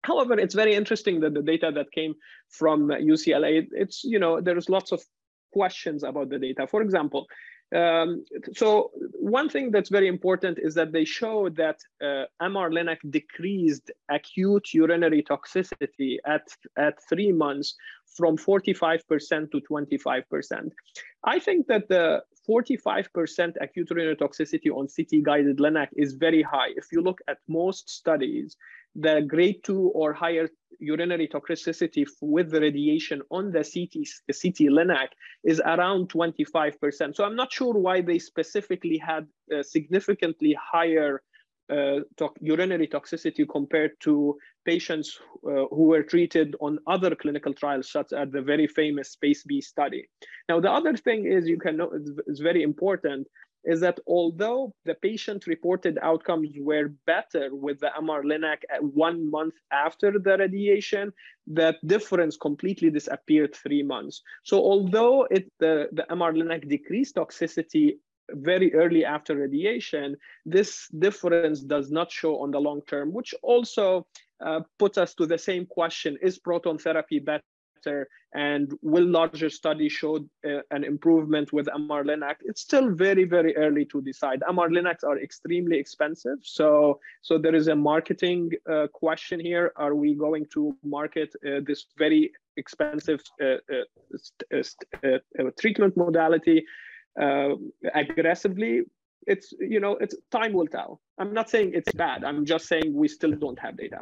However, 0.04 0.40
it's 0.40 0.56
very 0.56 0.74
interesting 0.74 1.20
that 1.20 1.34
the 1.34 1.44
data 1.44 1.72
that 1.76 1.92
came 1.92 2.16
from 2.50 2.88
UCLA, 2.90 3.68
it's, 3.72 4.04
you 4.04 4.20
know, 4.20 4.42
there's 4.42 4.68
lots 4.70 4.92
of 4.92 5.04
questions 5.52 6.04
about 6.04 6.30
the 6.30 6.40
data. 6.40 6.66
For 6.66 6.82
example, 6.82 7.28
um, 7.74 8.26
so 8.54 8.92
one 9.14 9.48
thing 9.50 9.72
that's 9.72 9.90
very 9.90 10.08
important 10.08 10.60
is 10.62 10.74
that 10.76 10.92
they 10.92 11.06
show 11.06 11.50
that 11.50 11.80
uh, 12.02 12.26
MR 12.42 12.70
Linac 12.70 12.98
decreased 13.10 13.92
acute 14.10 14.74
urinary 14.74 15.24
toxicity 15.24 16.18
at, 16.26 16.48
at 16.78 16.96
three 17.08 17.32
months 17.32 17.76
from 18.18 18.36
45% 18.38 19.52
to 19.52 19.62
25%. 19.62 20.72
I 21.24 21.40
think 21.40 21.68
that 21.68 21.88
the 21.88 22.24
45% 22.50 23.54
acute 23.62 23.90
urinary 23.90 24.16
toxicity 24.18 24.70
on 24.70 24.88
CT 24.88 25.24
guided 25.24 25.58
Linac 25.58 25.88
is 25.96 26.14
very 26.14 26.42
high. 26.42 26.72
If 26.76 26.88
you 26.92 27.02
look 27.02 27.22
at 27.30 27.38
most 27.48 27.90
studies, 27.90 28.58
the 28.96 29.22
grade 29.22 29.64
two 29.64 29.92
or 29.94 30.14
higher 30.14 30.50
urinary 30.80 31.28
toxicity 31.28 32.06
with 32.22 32.50
the 32.50 32.60
radiation 32.60 33.22
on 33.30 33.52
the 33.52 33.60
CT, 33.60 34.08
the 34.28 34.34
CT 34.34 34.72
Linac 34.72 35.10
is 35.44 35.62
around 35.62 36.10
25%. 36.10 37.16
So 37.16 37.24
I'm 37.24 37.36
not 37.36 37.54
sure 37.54 37.74
why 37.74 38.02
they 38.02 38.20
specifically 38.20 38.98
had 38.98 39.28
significantly 39.62 40.58
higher 40.60 41.22
uh, 41.72 42.02
to 42.18 42.30
urinary 42.42 42.86
toxicity 42.86 43.48
compared 43.48 43.92
to 44.02 44.38
patients 44.66 45.18
uh, 45.48 45.66
who 45.72 45.84
were 45.84 46.04
treated 46.04 46.54
on 46.60 46.78
other 46.86 47.16
clinical 47.16 47.54
trials, 47.54 47.90
such 47.90 48.12
as 48.12 48.30
the 48.32 48.42
very 48.42 48.68
famous 48.68 49.16
PACE 49.16 49.44
B 49.44 49.62
study. 49.62 50.10
Now, 50.50 50.60
the 50.60 50.70
other 50.70 50.98
thing 50.98 51.26
is 51.26 51.48
you 51.48 51.58
can 51.58 51.78
know 51.78 51.92
is 52.28 52.40
very 52.40 52.62
important 52.62 53.28
is 53.64 53.80
that 53.82 54.00
although 54.08 54.74
the 54.86 54.96
patient 54.96 55.48
reported 55.48 55.98
outcomes 56.02 56.50
were 56.60 56.90
better 57.06 57.50
with 57.52 57.80
the 57.80 57.92
MR 58.00 58.24
Linac 58.24 58.64
at 58.74 58.84
one 58.84 59.30
month 59.30 59.54
after 59.72 60.18
the 60.18 60.38
radiation, 60.38 61.14
that 61.48 61.76
difference 61.86 62.38
completely 62.38 62.90
disappeared 62.90 63.56
three 63.56 63.84
months. 63.84 64.22
So 64.44 64.58
although 64.58 65.28
it, 65.30 65.52
the, 65.60 65.90
the 65.92 66.06
MR 66.10 66.36
Linac 66.36 66.68
decreased 66.68 67.16
toxicity 67.16 67.98
very 68.30 68.74
early 68.74 69.04
after 69.06 69.36
radiation, 69.36 70.16
this 70.46 70.88
difference 71.00 71.62
does 71.62 71.92
not 71.92 72.12
show 72.12 72.42
on 72.42 72.52
the 72.52 72.60
long 72.60 72.82
term, 72.88 73.14
which 73.14 73.36
also 73.44 74.08
uh, 74.44 74.62
puts 74.80 74.98
us 74.98 75.14
to 75.16 75.26
the 75.26 75.38
same 75.38 75.66
question, 75.66 76.18
is 76.22 76.40
proton 76.40 76.78
therapy 76.78 77.20
better 77.20 77.44
and 78.34 78.72
will 78.82 79.06
larger 79.06 79.50
studies 79.50 79.92
show 79.92 80.18
uh, 80.18 80.60
an 80.72 80.84
improvement 80.84 81.52
with 81.52 81.68
MR 81.68 82.06
Linac? 82.06 82.38
It's 82.42 82.62
still 82.62 82.90
very, 82.90 83.26
very 83.26 83.56
early 83.58 83.86
to 83.86 84.02
decide. 84.02 84.42
MR 84.50 84.70
Linacs 84.70 85.04
are 85.04 85.20
extremely 85.20 85.78
expensive. 85.78 86.38
So, 86.42 87.00
so 87.22 87.38
there 87.38 87.56
is 87.56 87.68
a 87.68 87.76
marketing 87.76 88.52
uh, 88.70 88.88
question 88.94 89.40
here. 89.40 89.74
Are 89.76 89.96
we 89.96 90.16
going 90.16 90.46
to 90.54 90.76
market 90.84 91.34
uh, 91.46 91.60
this 91.66 91.88
very 91.98 92.32
expensive 92.58 93.22
uh, 93.42 93.58
uh, 93.74 94.58
uh, 95.04 95.50
treatment 95.60 95.98
modality 95.98 96.66
aggressively? 97.94 98.82
It's, 99.28 99.54
you 99.60 99.80
know, 99.80 99.98
it's 99.98 100.16
time 100.32 100.54
will 100.54 100.68
tell. 100.68 101.00
I'm 101.20 101.34
not 101.34 101.50
saying 101.50 101.74
it's 101.76 101.92
bad. 101.94 102.24
I'm 102.24 102.46
just 102.46 102.68
saying 102.68 102.94
we 102.94 103.08
still 103.08 103.32
don't 103.32 103.60
have 103.60 103.78
data. 103.78 104.00